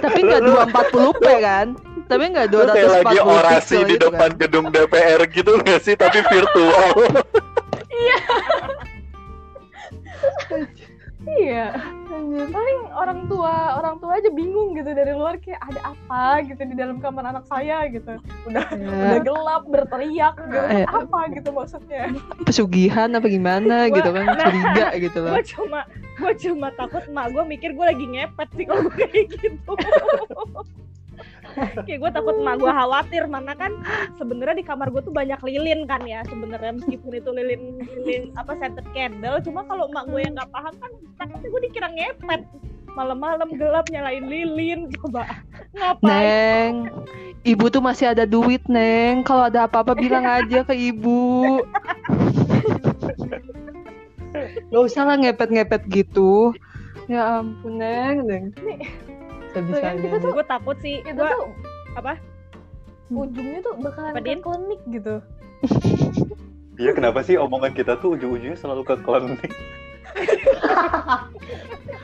[0.00, 1.66] tapi nggak dua empat puluh p kan?
[2.10, 4.40] Tapi nggak dua ratus empat lagi puluh orasi di gitu depan kan.
[4.40, 5.94] gedung DPR gitu nggak sih?
[5.94, 6.90] Tapi virtual.
[7.90, 8.18] Iya
[12.50, 16.74] paling orang tua orang tua aja bingung gitu dari luar kayak ada apa gitu di
[16.74, 18.18] dalam kamar anak saya gitu.
[18.44, 20.58] Udah udah Ya, gelap berteriak gitu.
[20.70, 20.84] Eh.
[20.84, 22.04] apa gitu maksudnya?
[22.42, 24.24] Pesugihan apa gimana Gua- gitu kan?
[24.36, 25.32] curiga gitu loh.
[25.32, 25.80] gue cuma
[26.16, 29.72] gue cuma takut mak gue mikir gue lagi ngepet sih kalau kayak gitu
[31.86, 33.72] kayak gue takut mak gue khawatir mana kan
[34.16, 37.62] sebenarnya di kamar gue tuh banyak lilin kan ya sebenarnya meskipun itu lilin
[38.00, 41.88] lilin apa scented candle cuma kalau mak gue yang nggak paham kan takutnya gue dikira
[41.90, 42.42] ngepet
[42.94, 45.26] malam-malam gelap nyalain lilin coba
[45.78, 46.90] ngapain Neng,
[47.46, 49.22] ibu tuh masih ada duit, Neng.
[49.22, 51.62] Kalau ada apa-apa bilang aja ke ibu.
[54.70, 56.54] Gak usah lah ngepet-ngepet gitu.
[57.10, 58.44] Ya ampun, Neng, Neng.
[59.54, 61.50] Bahkan kita tuh- gue takut sih itu gue tuh
[61.98, 62.14] apa?
[63.10, 65.14] ujungnya tuh bakalan ke klinik gitu
[66.78, 69.50] Iya kenapa sih omongan kita tuh ujung-ujungnya selalu ke klinik?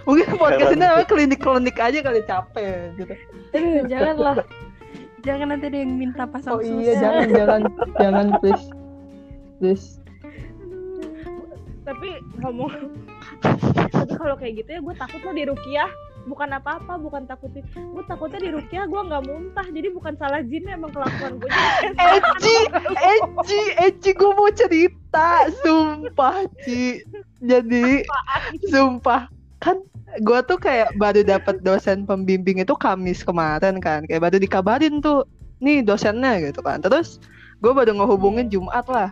[0.06, 3.14] Mungkin podcast ini namanya klinik-klinik aja kali capek gitu.
[3.56, 4.36] Aduh, janganlah
[5.26, 7.60] jangan nanti ada yang minta pasang Oh susu iya, jangan, jangan,
[7.98, 8.66] jangan, please.
[9.58, 9.86] Please.
[11.86, 12.74] tapi ngomong
[13.94, 15.86] tapi kalau kayak gitu ya gue takut lo di Rukiah
[16.26, 20.74] bukan apa-apa bukan takut gue takutnya di Rukiah gue nggak muntah jadi bukan salah jinnya
[20.74, 21.48] emang kelakuan gue
[21.96, 22.56] Eci,
[22.98, 27.02] Eci, Eci, gue mau cerita, sumpah, Ci.
[27.40, 28.04] Jadi,
[28.68, 29.30] sumpah,
[29.62, 29.80] kan
[30.20, 35.24] gue tuh kayak baru dapat dosen pembimbing itu Kamis kemarin kan, kayak baru dikabarin tuh,
[35.60, 36.82] nih dosennya gitu kan.
[36.82, 37.22] Terus
[37.60, 39.10] gue baru ngehubungin Jumat lah.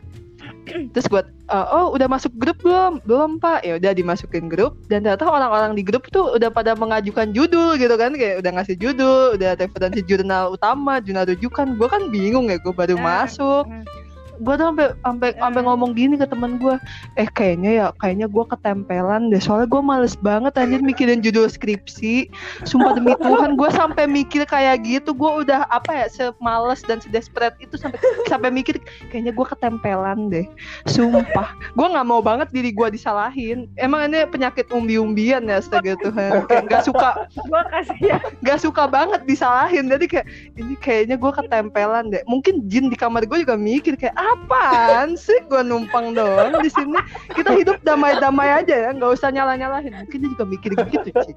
[0.64, 3.04] Terus gue, "Eh, oh udah masuk grup belum?
[3.04, 3.64] Belum pak.
[3.64, 7.94] Ya udah dimasukin grup dan ternyata orang-orang di grup tuh udah pada mengajukan judul gitu
[7.94, 11.76] kan, kayak udah ngasih judul, udah referensi jurnal utama, jurnal rujukan.
[11.76, 14.03] Gue kan bingung ya, gue baru Ah, masuk ah.
[14.40, 16.74] Gue tuh sampai sampai sampai ngomong gini ke temen gue
[17.20, 22.26] eh kayaknya ya kayaknya gue ketempelan deh soalnya gue males banget anjir mikirin judul skripsi.
[22.66, 25.14] Sumpah demi Tuhan gue sampai mikir kayak gitu.
[25.14, 28.80] Gue udah apa ya semales dan sedesperate itu sampai sampai mikir
[29.12, 30.46] kayaknya gue ketempelan deh.
[30.88, 31.54] Sumpah.
[31.76, 33.70] Gue nggak mau banget diri gue disalahin.
[33.78, 36.48] Emang ini penyakit umbi-umbian ya astaga Tuhan.
[36.48, 39.86] Kayak nggak suka gue kasih ya nggak suka banget disalahin.
[39.86, 40.26] Jadi kayak
[40.58, 42.22] ini kayaknya gue ketempelan deh.
[42.26, 45.36] Mungkin jin di kamar gue juga mikir kayak apaan sih?
[45.50, 46.96] Gue numpang doang di sini.
[47.36, 49.92] Kita hidup damai-damai aja ya nggak usah nyala-nyalahin.
[49.92, 51.34] Mungkin dia juga mikir gitu sih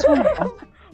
[0.00, 0.48] sumpah.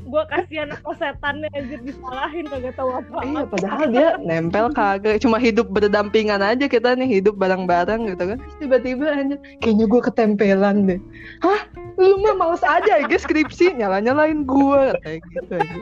[0.07, 5.18] Gue kasihan apa setannya anjir disalahin kagak tahu apa iya padahal dia nempel kagak.
[5.18, 8.38] Cuma hidup berdampingan aja kita nih hidup bareng-bareng gitu kan.
[8.62, 11.01] Tiba-tiba aja kayaknya gue ketempelan deh.
[11.42, 11.66] Hah?
[11.99, 13.82] Lu mah males aja ya skripsi.
[13.82, 15.76] Nyala-nyalain gue kayak gitu aja.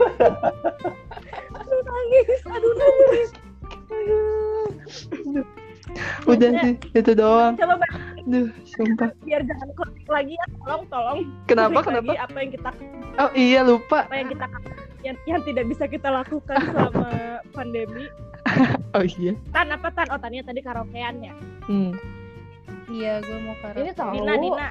[1.53, 2.39] aduh nangis.
[2.49, 3.29] Aduh nangis
[6.25, 7.77] udah sih itu doang coba
[8.25, 9.13] Duh, sumpah.
[9.21, 11.79] biar jangan konflik lagi ya tolong tolong Kenapa?
[11.79, 12.09] Kenapa?
[12.09, 12.71] lagi apa yang kita
[13.15, 14.03] Oh iya lupa.
[14.03, 14.45] apa yang kita
[15.01, 17.05] yang, yang tidak bisa kita lakukan selama
[17.53, 18.09] pandemi
[18.91, 19.37] Oh iya.
[19.51, 21.33] tan apa tan oh tanya tadi karaokean ya
[21.65, 21.93] Hmm.
[22.85, 24.11] Iya, gue mau karaoke Ini tahu.
[24.13, 24.67] Dina Dina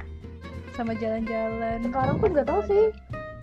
[0.71, 1.83] sama jalan-jalan.
[1.83, 2.85] Sekarang tuh nggak tahu sih.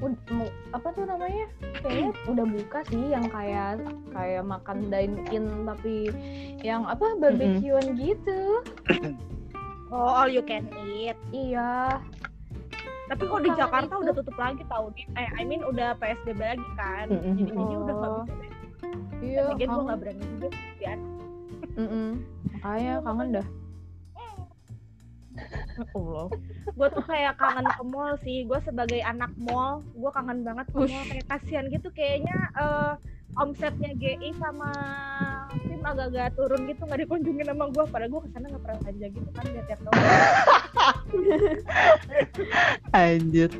[0.03, 1.46] Ud- mau- apa tuh namanya?
[1.78, 3.78] Kayaknya udah buka sih yang kayak
[4.11, 6.11] kayak makan dine in tapi
[6.59, 8.66] yang apa barbekyuan gitu.
[9.88, 12.03] oh all you can eat Iya.
[13.05, 14.00] tapi kok di Jakarta itu.
[14.00, 17.36] udah tutup lagi tahu di eh I mean udah PSBB lagi kan Mm-mm.
[17.36, 18.24] jadi jadi udah nggak Oh.
[18.24, 18.44] bisa.
[19.20, 19.42] Iya.
[19.55, 20.94] Gue nggak berani juga ya
[21.74, 22.09] Mm-mm.
[22.55, 23.46] Makanya kangen dah.
[25.97, 26.27] Allah.
[26.73, 30.79] gue tuh kayak kangen ke mall sih gue sebagai anak mall gue kangen banget ke
[30.79, 32.93] mall kayak kasihan gitu kayaknya eh,
[33.41, 34.70] omsetnya GI sama
[35.57, 39.07] tim agak-agak turun gitu nggak dikunjungin sama gue padahal gue ke sana nggak pernah belanja
[39.09, 40.01] gitu kan lihat tiap tahun
[42.93, 43.51] Anjir.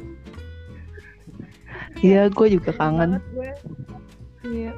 [2.03, 3.23] Iya, gue juga kangen
[4.43, 4.73] Iya.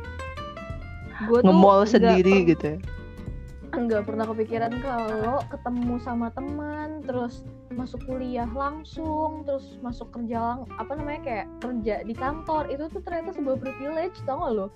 [1.25, 2.79] Gue nge-mall sendiri gitu ya.
[3.75, 7.43] Nggak pernah kepikiran kalau ketemu sama teman terus
[7.75, 12.71] masuk kuliah langsung terus masuk kerja lang apa namanya kayak kerja di kantor.
[12.71, 14.67] Itu tuh ternyata sebuah privilege tau gak lo?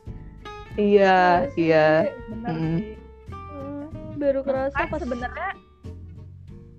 [0.79, 2.07] Iya, iya.
[2.31, 2.79] bener Mm.
[2.79, 2.95] sih.
[3.35, 3.85] Hmm,
[4.19, 5.51] baru kerasa pas sebenarnya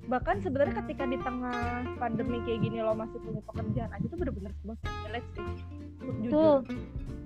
[0.09, 4.51] bahkan sebenarnya ketika di tengah pandemi kayak gini lo masih punya pekerjaan aja tuh bener-bener
[4.57, 5.49] sebuah privilege sih
[6.00, 6.58] betul jujur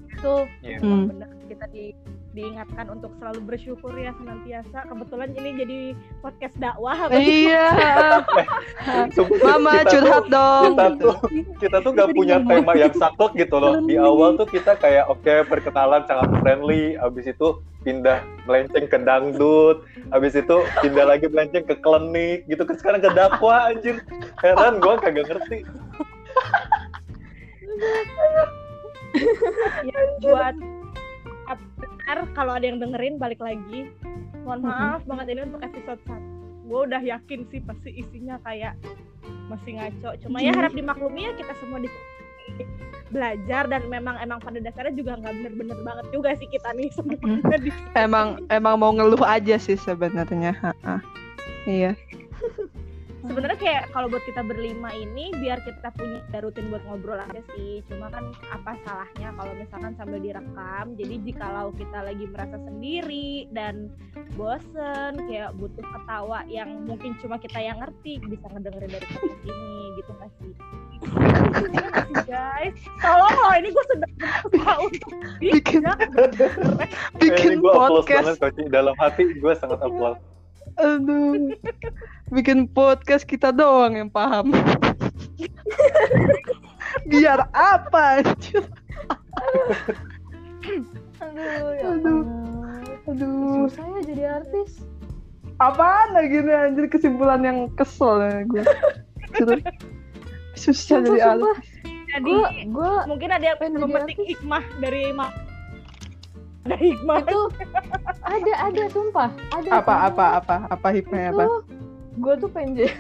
[0.09, 0.77] betul Iya.
[0.79, 1.05] Hmm.
[1.09, 1.83] bener kita di,
[2.33, 5.79] diingatkan untuk selalu bersyukur ya senantiasa kebetulan ini jadi
[6.19, 6.97] podcast dakwah
[7.43, 7.65] Iya.
[9.43, 10.71] Mama kita curhat tuh- dong.
[10.73, 11.15] Kita tuh
[11.59, 13.73] kita tuh gak punya tema yang saklek gitu loh.
[13.83, 19.83] Di awal tuh kita kayak oke perkenalan sangat friendly, abis itu pindah melenceng ke dangdut,
[20.09, 23.99] abis itu pindah lagi melenceng ke klinik gitu kan sekarang ke dakwah anjir.
[24.39, 25.67] Heran gua kagak ngerti.
[29.89, 30.55] ya, buat
[31.77, 33.89] benar kalau ada yang dengerin balik lagi.
[34.43, 36.33] Mohon maaf banget ini untuk episode 1
[36.63, 38.73] gue udah yakin sih pasti isinya kayak
[39.51, 40.09] masih ngaco.
[40.25, 41.89] Cuma ya harap dimaklumi ya kita semua di
[43.13, 47.57] belajar dan memang emang pada dasarnya juga nggak bener-bener banget juga sih kita nih sebenarnya.
[47.61, 50.57] Di Emang emang mau ngeluh aja sih sebenarnya.
[51.69, 51.93] Iya.
[53.23, 57.79] Sebenarnya kayak kalau buat kita berlima ini biar kita punya rutin buat ngobrol aja sih.
[57.87, 60.85] Cuma kan apa salahnya kalau misalkan sambil direkam.
[60.99, 63.89] Jadi jikalau kita lagi merasa sendiri dan
[64.35, 69.79] bosen kayak butuh ketawa yang mungkin cuma kita yang ngerti bisa ngedengerin dari podcast ini
[69.99, 70.53] gitu sih?
[71.73, 72.75] Iya sih, guys?
[73.03, 74.09] Tolong loh ini gue sudah
[74.47, 75.11] berusaha untuk
[75.43, 75.81] Bikin
[77.21, 78.55] bikin gue banget podcast.
[78.71, 80.19] Dalam hati gue sangat applause.
[80.77, 81.55] Aduh.
[82.29, 84.49] Bikin podcast kita doang yang paham.
[87.09, 88.21] Biar apa?
[88.21, 88.63] anjir?
[91.19, 92.23] aduh ya Aduh.
[93.03, 93.67] Aduh.
[93.67, 94.79] susah ya jadi artis
[95.59, 98.63] Apaan lagi nih anjir kesimpulan yang kesel ya gue.
[100.57, 101.55] Susah Sumpah, jadi sumpah.
[101.55, 101.67] artis.
[102.09, 102.35] jadi
[102.67, 105.31] gue mungkin ada yang pengen memetik hikmah dari mak
[106.63, 107.17] ada hikmah.
[107.21, 107.39] Itu
[108.23, 109.29] ada ada sumpah.
[109.51, 111.45] Ada Apa apa apa apa hikmahnya apa?
[112.13, 112.93] gue tuh pengen jadi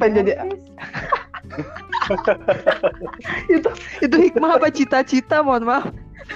[0.00, 0.32] pengen jadi
[3.52, 3.68] itu
[4.00, 4.68] itu hikmah apa?
[4.72, 5.86] Cita-cita mohon maaf.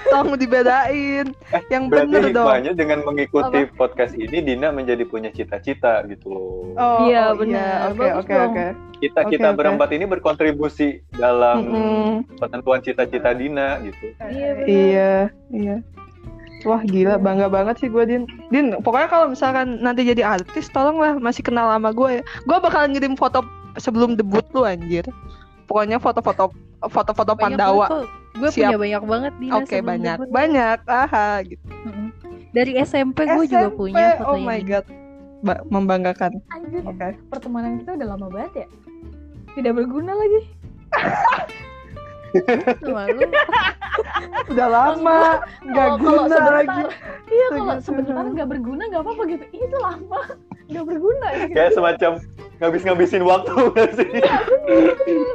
[0.07, 1.35] Tolong dibedain.
[1.67, 2.47] Yang Berarti bener dong.
[2.47, 6.79] hikmahnya dengan mengikuti podcast ini Dina menjadi punya cita-cita gitu loh.
[6.79, 7.91] oh Iya, oh, benar.
[7.91, 8.67] oke oke oke.
[9.01, 9.59] Kita kita oke.
[9.59, 12.39] berempat ini berkontribusi dalam Mm-mm.
[12.39, 14.15] penentuan cita-cita Dina gitu.
[14.31, 14.69] iya benar.
[14.69, 15.13] Iya
[15.51, 15.77] iya
[16.61, 18.23] Wah gila bangga banget sih gue Din.
[18.49, 22.23] Din pokoknya kalau misalkan nanti jadi artis tolonglah masih kenal sama gue ya.
[22.45, 23.41] Gue bakalan ngirim foto
[23.77, 25.05] sebelum debut lu anjir.
[25.65, 26.53] Pokoknya foto-foto
[26.87, 28.09] foto-foto Pandawa.
[28.37, 28.75] Gue Siap.
[28.75, 30.29] punya banyak banget Dina Oke sebelum banyak debut.
[30.31, 30.79] banyak.
[30.85, 31.65] Aha gitu.
[32.51, 34.87] Dari SMP gue juga punya Oh fotonya my god.
[35.41, 36.37] Ba- membanggakan.
[36.53, 37.17] Anjir, Oke.
[37.33, 38.67] pertemanan kita udah lama banget ya.
[39.57, 40.41] Tidak berguna lagi.
[42.81, 43.21] Sama lu
[44.49, 45.21] Udah lama
[45.63, 46.83] nggak guna lagi.
[47.27, 49.45] iya kalau sebentar nggak berguna nggak apa-apa gitu.
[49.53, 50.21] Itu lama,
[50.67, 51.27] nggak berguna.
[51.37, 51.53] Gitu.
[51.53, 52.11] Kayak semacam
[52.59, 54.09] ngabis-ngabisin waktu nggak sih?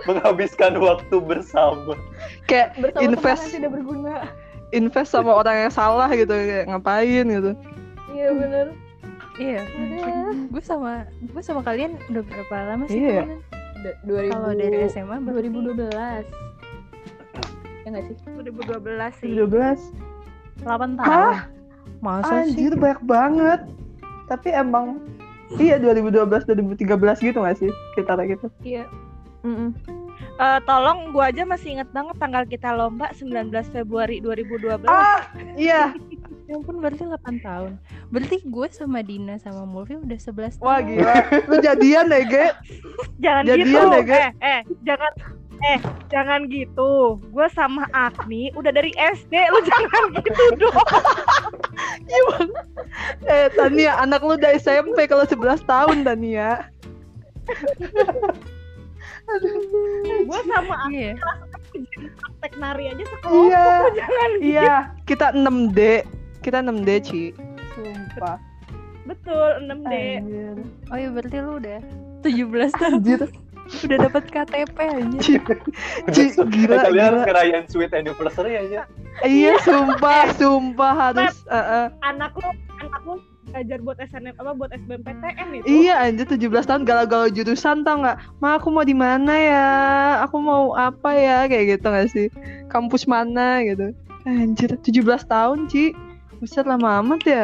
[0.06, 1.96] Menghabiskan waktu bersama.
[2.46, 3.44] Kayak Bersama invest.
[3.50, 4.30] tidak berguna.
[4.72, 7.52] invest sama orang yang salah gitu kayak ngapain gitu.
[8.10, 8.68] Iya bener.
[9.36, 9.62] Iya.
[10.48, 13.24] Gue sama Gue sama kalian udah berapa lama sih Iya.
[13.24, 13.40] temenan?
[13.78, 16.26] Da- 2000 Kalau dari SMA berarti 2012.
[17.86, 18.18] Ya nggak sih?
[18.26, 20.66] 2012 sih 12.
[20.66, 21.38] 8 tahun Hah?
[22.02, 22.58] Masa sih?
[22.58, 23.62] Anjir banyak banget.
[24.26, 24.98] Tapi emang
[25.62, 27.70] iya 2012 2013 gitu gak sih?
[27.94, 28.50] Kita gitu.
[28.66, 28.90] Iya.
[29.46, 29.78] Mm-mm.
[30.36, 35.94] Eh, tolong gua aja masih inget banget tanggal kita lomba 19 Februari 2012 Ah, iya.
[36.46, 37.74] Ya ampun berarti 8 tahun
[38.14, 41.16] Berarti gue sama Dina sama Mulvi udah 11 tahun Wah gila.
[41.50, 42.46] Lu jadian ya, Ge?
[43.24, 44.14] jangan Jadian gitu ya, Ge?
[44.22, 45.12] eh eh jangan
[45.64, 50.88] eh jangan gitu gue sama Agni udah dari SD lu jangan gitu dong
[53.26, 56.70] Eh, Tania, anak lu udah SMP kalau 11 tahun, Tania.
[60.26, 61.14] gue sama Agni Iya
[62.16, 63.68] praktek nari aja sekelompok Iya.
[63.92, 65.80] jangan gitu Iya, kita 6D.
[66.40, 67.24] Kita 6D, Ci.
[67.74, 68.38] Sumpah.
[69.06, 70.56] betul 6D Anjir.
[70.90, 71.80] Oh iya berarti lu udah
[72.24, 73.22] 17 tahun Anjir.
[73.66, 75.18] Udah dapat KTP aja
[76.14, 77.26] Ci, gila, kalian harus gila.
[77.26, 78.86] ngerayain sweet anniversary aja.
[79.22, 81.34] Iya, sumpah, sumpah harus.
[81.48, 81.86] eh, eh.
[82.06, 86.84] anak lu anak lu belajar buat SNM apa buat SBMPTN itu Iya anjir 17 tahun
[86.84, 88.18] galau-galau jurusan tau nggak?
[88.38, 89.68] Ma aku mau di mana ya?
[90.28, 91.48] Aku mau apa ya?
[91.48, 92.28] Kayak gitu gak sih?
[92.68, 93.96] Kampus mana gitu?
[94.28, 95.96] Anjir 17 tahun Ci
[96.38, 97.44] Buset lama amat ya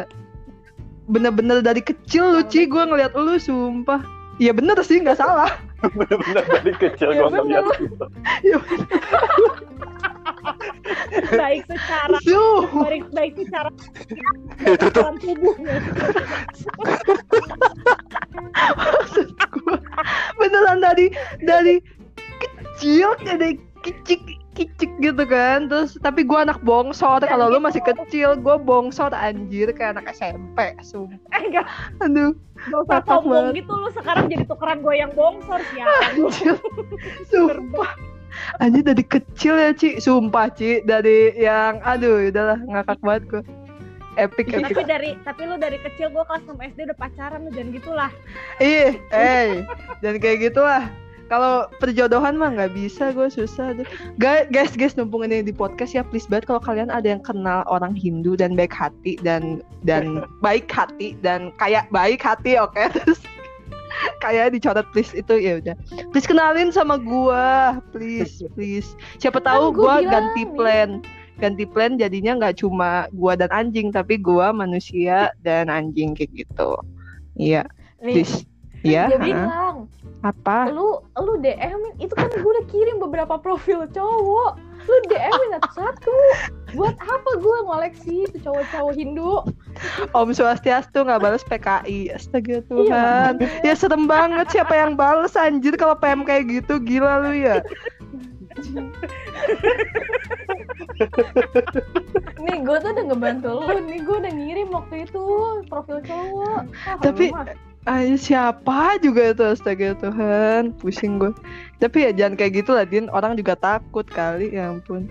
[1.08, 4.02] Bener-bener dari kecil lu Ci Gue ngeliat lu sumpah
[4.36, 5.48] Iya bener sih nggak salah
[5.82, 7.42] Bener-bener dari kecil Ya gua bener.
[7.42, 8.06] ngeliat gitu.
[11.34, 12.18] baik secara
[12.86, 13.70] baik baik secara
[14.62, 15.76] Itu tuh tubuhnya
[18.78, 19.78] Maksud gua,
[20.38, 21.08] Beneran dari
[21.42, 21.76] Dari
[22.40, 24.22] kecil Dari kicik
[24.52, 29.72] kicik gitu kan terus tapi gua anak bongsor kalau lu masih kecil gua bongsor anjir
[29.72, 31.66] kayak anak SMP sumpah eh enggak
[32.04, 32.36] aduh
[32.68, 33.64] gak usah sombong banget.
[33.64, 36.56] gitu lu sekarang jadi tukeran gue yang bongsor sih ya Anjir,
[37.32, 37.92] sumpah.
[38.64, 40.00] Anjir dari kecil ya, Ci.
[40.00, 40.88] Sumpah, Ci.
[40.88, 43.44] Dari yang aduh, udahlah ngakak banget gua.
[44.20, 44.88] Epic, tapi epic.
[44.88, 48.12] dari tapi lu dari kecil gue kelas 6 SD udah pacaran lu jangan gitulah
[48.60, 49.64] Ih, eh,
[50.04, 50.92] dan kayak gitulah.
[51.32, 53.88] Kalau perjodohan mah nggak bisa, gue susah tuh.
[54.20, 57.64] Guys, guys, guys, numpung ini di podcast ya, please banget kalau kalian ada yang kenal
[57.72, 63.24] orang Hindu dan baik hati dan dan baik hati dan kayak baik hati, oke, terus
[64.20, 65.76] kayak dicoret please itu ya udah.
[66.12, 68.92] Please kenalin sama gua, please, please.
[69.24, 70.90] Siapa tahu Kan gua gua bilang ganti plan.
[71.40, 76.76] Ganti plan jadinya nggak cuma gua dan anjing, tapi gua manusia dan anjing kayak gitu.
[77.40, 77.64] Iya,
[78.04, 78.51] Nih, please.
[78.82, 79.14] Iya.
[79.14, 79.86] dia bilang,
[80.22, 80.70] Apa?
[80.70, 84.58] lu lu DM-in itu kan gue udah kirim beberapa profil cowok.
[84.82, 86.14] Lu DM-in satu-satu.
[86.74, 89.46] Buat apa gue ngoleksi itu cowok-cowok Hindu?
[90.12, 92.10] Om Swastiastu nggak balas PKI.
[92.12, 93.34] Astaga Iya, Tuhan.
[93.62, 97.62] Ya serem banget siapa yang balas anjir kalau PM kayak gitu gila lu ya.
[102.42, 103.66] Nih gue tuh udah ngebantu lu.
[103.86, 105.24] Nih gue udah ngirim waktu itu
[105.68, 106.62] profil cowok.
[106.84, 107.32] Ah, Tapi-
[107.84, 107.92] mah.
[107.98, 111.34] Ay, siapa juga itu astaga Tuhan, pusing gue.
[111.82, 115.10] Tapi ya jangan kayak gitu lah Din, orang juga takut kali, ya ampun.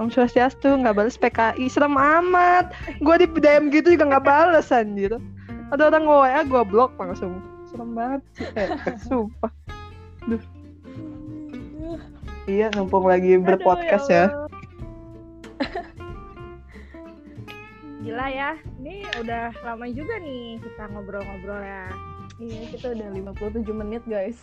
[0.00, 2.72] Om Swastiastu nggak balas PKI, serem amat.
[3.04, 5.12] Gue di DM gitu juga nggak balas anjir.
[5.72, 7.44] Ada orang WA gue blok langsung.
[7.68, 8.68] Serem banget sih, eh,
[9.08, 9.52] sumpah.
[10.24, 10.40] Duh.
[12.48, 14.32] Iya, numpung lagi berpodcast ya.
[14.32, 14.48] Aduh, Allah.
[18.00, 21.92] Gila ya, ini udah lama juga nih kita ngobrol-ngobrol ya.
[22.40, 24.40] Iya kita udah 57 menit guys.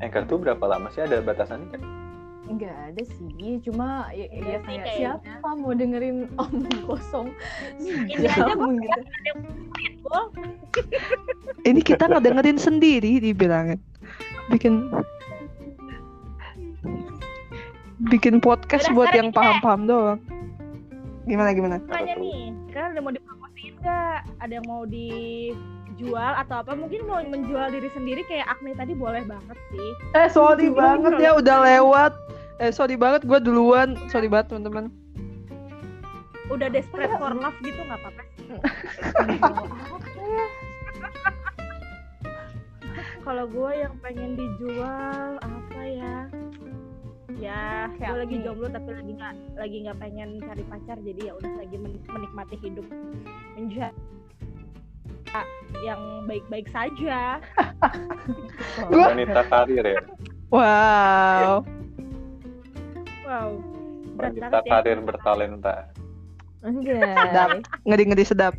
[0.00, 1.84] Anchor tuh berapa lama sih ada batasannya nggak?
[2.46, 7.34] Enggak ada sih, cuma ya, ya sih, kayak siapa mau dengerin omong kosong
[7.82, 9.00] Ini aja jam gitu.
[11.66, 13.82] Ini kita ngedengerin sendiri dibilangin.
[14.48, 14.88] Bikin
[18.06, 20.20] bikin podcast Udah, buat yang paham-paham doang.
[21.26, 21.82] Gimana gimana?
[21.90, 24.18] Tanya nih, kan ada mau dipromosiin nggak?
[24.38, 24.86] Ada yang mau
[25.96, 26.76] dijual atau apa?
[26.76, 29.90] Mungkin mau menjual diri sendiri kayak Agni tadi boleh banget sih.
[30.12, 32.12] Eh sorry banget ya udah lewat.
[32.60, 33.96] Eh sorry banget gue duluan.
[34.12, 34.92] Sorry banget teman-teman.
[36.52, 38.44] Udah desperate for love gitu nggak apa-apa sih.
[43.26, 46.28] Kalau gue yang pengen dijual apa ya?
[47.36, 51.52] Ya, gue lagi jomblo tapi lagi nggak lagi nggak pengen cari pacar jadi ya udah
[51.60, 52.86] lagi men- menikmati hidup
[53.58, 53.92] menjadi
[55.84, 57.38] yang baik-baik saja.
[58.90, 60.00] Wanita karir ya.
[60.50, 61.66] Wow.
[63.26, 63.50] Wow.
[64.16, 64.70] Wanita ya.
[64.70, 65.90] karir bertalenta.
[66.62, 67.48] Sedap.
[67.52, 67.84] Anjay.
[67.86, 68.54] Ngeri-ngeri sedap.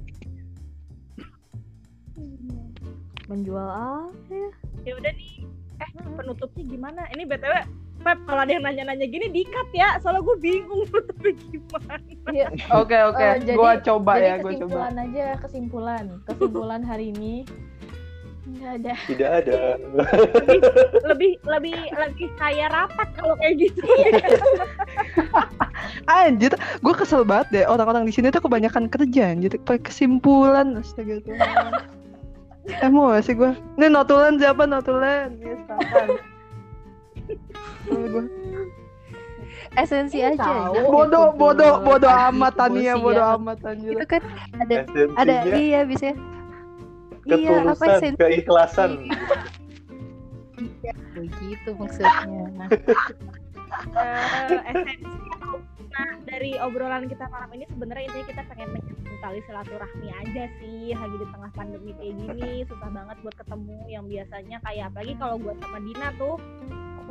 [3.27, 4.49] Menjual apa ya?
[4.87, 5.43] Ya udah nih.
[5.77, 7.01] Eh, penutupnya gimana?
[7.11, 7.53] Ini BTW
[7.97, 11.93] Pep, kalau ada yang nanya-nanya gini dikat ya, soalnya gue bingung menutupnya gimana.
[12.27, 12.47] Iya.
[12.81, 13.25] Oke oke.
[13.43, 14.51] Jadi- Gua coba Jadi ya, gua coba.
[14.53, 16.05] kesimpulan aja, kesimpulan.
[16.23, 17.33] Kesimpulan hari ini
[18.47, 18.93] nggak ada.
[19.03, 19.59] Tidak ada.
[21.03, 23.83] lebih lebih lebih kayak rapat kalau kayak gitu.
[26.07, 29.51] Anjir, gue kesel banget deh orang-orang di sini tuh kebanyakan kerja anjir.
[29.67, 31.71] Pakai kesimpulan astaga Tuhan.
[32.87, 33.51] Emosi gue.
[33.75, 35.39] Ini notulen siapa notulen?
[35.39, 35.55] Ya,
[39.77, 40.37] Esensi aja.
[40.37, 40.73] tahu.
[40.73, 43.37] jangan bodoh bodoh bodoh amat Tania bodoh ya.
[43.37, 43.93] amat anjir.
[43.93, 44.21] Itu kan
[44.57, 46.05] ada Esensinya ada iya bisa.
[47.27, 48.19] Iya, apa ketulusan, esensi?
[48.19, 48.91] keikhlasan.
[51.13, 52.67] Begitu maksudnya.
[53.93, 55.27] Eh, esensi
[55.97, 60.93] nah dari obrolan kita malam ini sebenarnya intinya kita pengen menyambung tali silaturahmi aja sih
[60.93, 65.35] lagi di tengah pandemi kayak gini susah banget buat ketemu yang biasanya kayak apalagi kalau
[65.41, 66.35] gue sama Dina tuh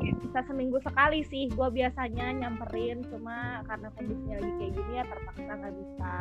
[0.00, 3.02] bisa seminggu sekali sih gue biasanya nyamperin.
[3.08, 6.16] Cuma karena kondisinya lagi kayak gini ya terpaksa nggak bisa.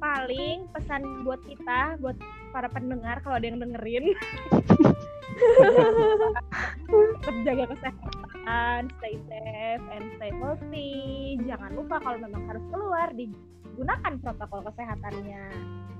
[0.00, 2.16] Paling pesan buat kita buat
[2.50, 4.12] para pendengar kalau ada yang dengerin.
[7.20, 10.92] Tetap jaga kesehatan stay safe and stay healthy.
[11.46, 13.08] Jangan lupa kalau memang harus keluar
[13.80, 15.42] digunakan protokol kesehatannya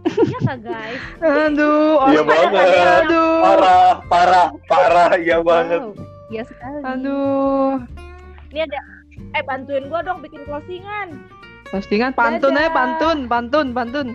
[0.21, 2.69] Iya kak guys Aduh, Iya banget.
[3.09, 3.41] Aduh.
[3.41, 5.97] Parah, parah, parah, iya banget.
[6.29, 6.85] Iya sekali.
[6.85, 7.81] Aduh.
[8.53, 8.81] ini ada
[9.33, 11.25] eh bantuin gua dong bikin closingan
[11.73, 14.13] Postingan pantun aja pantun, pantun, pantun.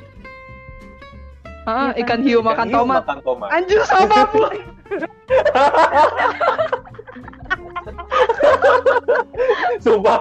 [1.65, 3.01] Ah, Iya, ikan hiu Ikan makan hiu tomat.
[3.01, 3.49] Makan tomat.
[3.49, 4.45] Anjir sama bu.
[9.81, 10.19] Sumpah,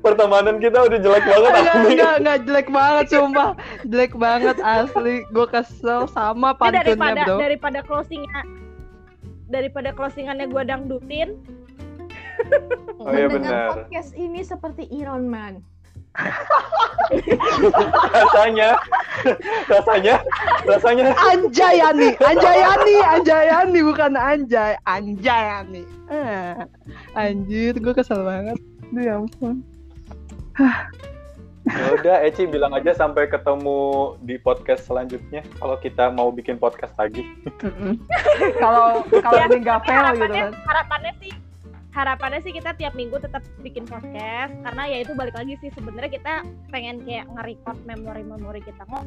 [0.00, 1.50] pertemanan kita udah jelek banget.
[1.52, 1.88] Enggak, Agni.
[1.94, 3.50] enggak, enggak jelek banget sumpah.
[3.88, 5.16] Jelek banget asli.
[5.30, 7.36] Gue kesel sama Ini pantunnya, daripada Bro.
[7.40, 8.46] daripada closingan
[9.52, 11.36] daripada closingannya gua dangdutin
[12.96, 13.84] Oh iya benar.
[13.84, 15.60] podcast ini seperti Iron Man.
[18.12, 18.76] Rasanya,
[19.68, 20.16] rasanya,
[20.66, 21.04] rasanya.
[21.16, 25.84] Anjayani, Anjayani, Anjayani bukan Anjay, Anjayani.
[26.12, 26.68] Ah,
[27.16, 28.60] anjir, gue kesel banget.
[28.92, 29.64] Duh ya ampun.
[31.62, 33.78] Ya udah, Eci bilang aja sampai ketemu
[34.26, 35.46] di podcast selanjutnya.
[35.56, 37.22] Kalau kita mau bikin podcast lagi.
[38.58, 40.52] Kalau kalau Ya, ini nggak fail gitu harapannya kan.
[40.66, 41.32] harapannya sih
[41.92, 46.08] harapannya sih kita tiap minggu tetap bikin podcast karena ya itu balik lagi sih sebenarnya
[46.08, 46.34] kita
[46.72, 49.06] pengen kayak nge-record memori-memori kita ngomong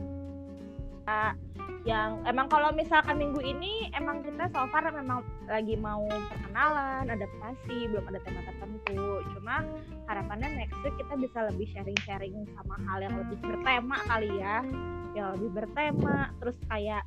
[1.86, 6.02] yang emang kalau misalkan minggu ini emang kita so far memang lagi mau
[6.34, 9.22] perkenalan adaptasi belum ada tema tertentu.
[9.38, 9.62] Cuma
[10.10, 14.66] harapannya next week kita bisa lebih sharing-sharing sama hal yang lebih bertema kali ya.
[15.14, 17.06] Yang lebih bertema terus kayak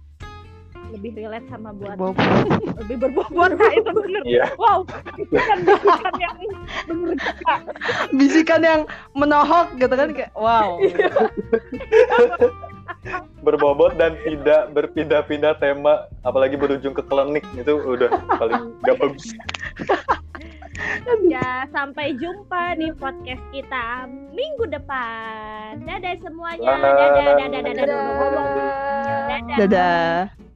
[0.88, 2.16] lebih relate sama buat Bob.
[2.84, 4.44] lebih berbobot nah itu bener Iya.
[4.56, 4.82] wow
[5.16, 6.36] bukan bukan yang
[6.88, 7.54] bener juga.
[8.12, 8.80] Bisikan yang
[9.12, 10.80] menohok gitu kan kayak wow.
[13.44, 19.28] Berbobot dan tidak berpindah-pindah tema, apalagi berujung ke klinik itu udah paling gak bagus.
[21.28, 27.98] ya sampai jumpa di podcast kita minggu depan dadah semuanya dadah dadah dadah dadah, dadah.
[29.28, 29.56] dadah.
[29.58, 30.47] Dadah.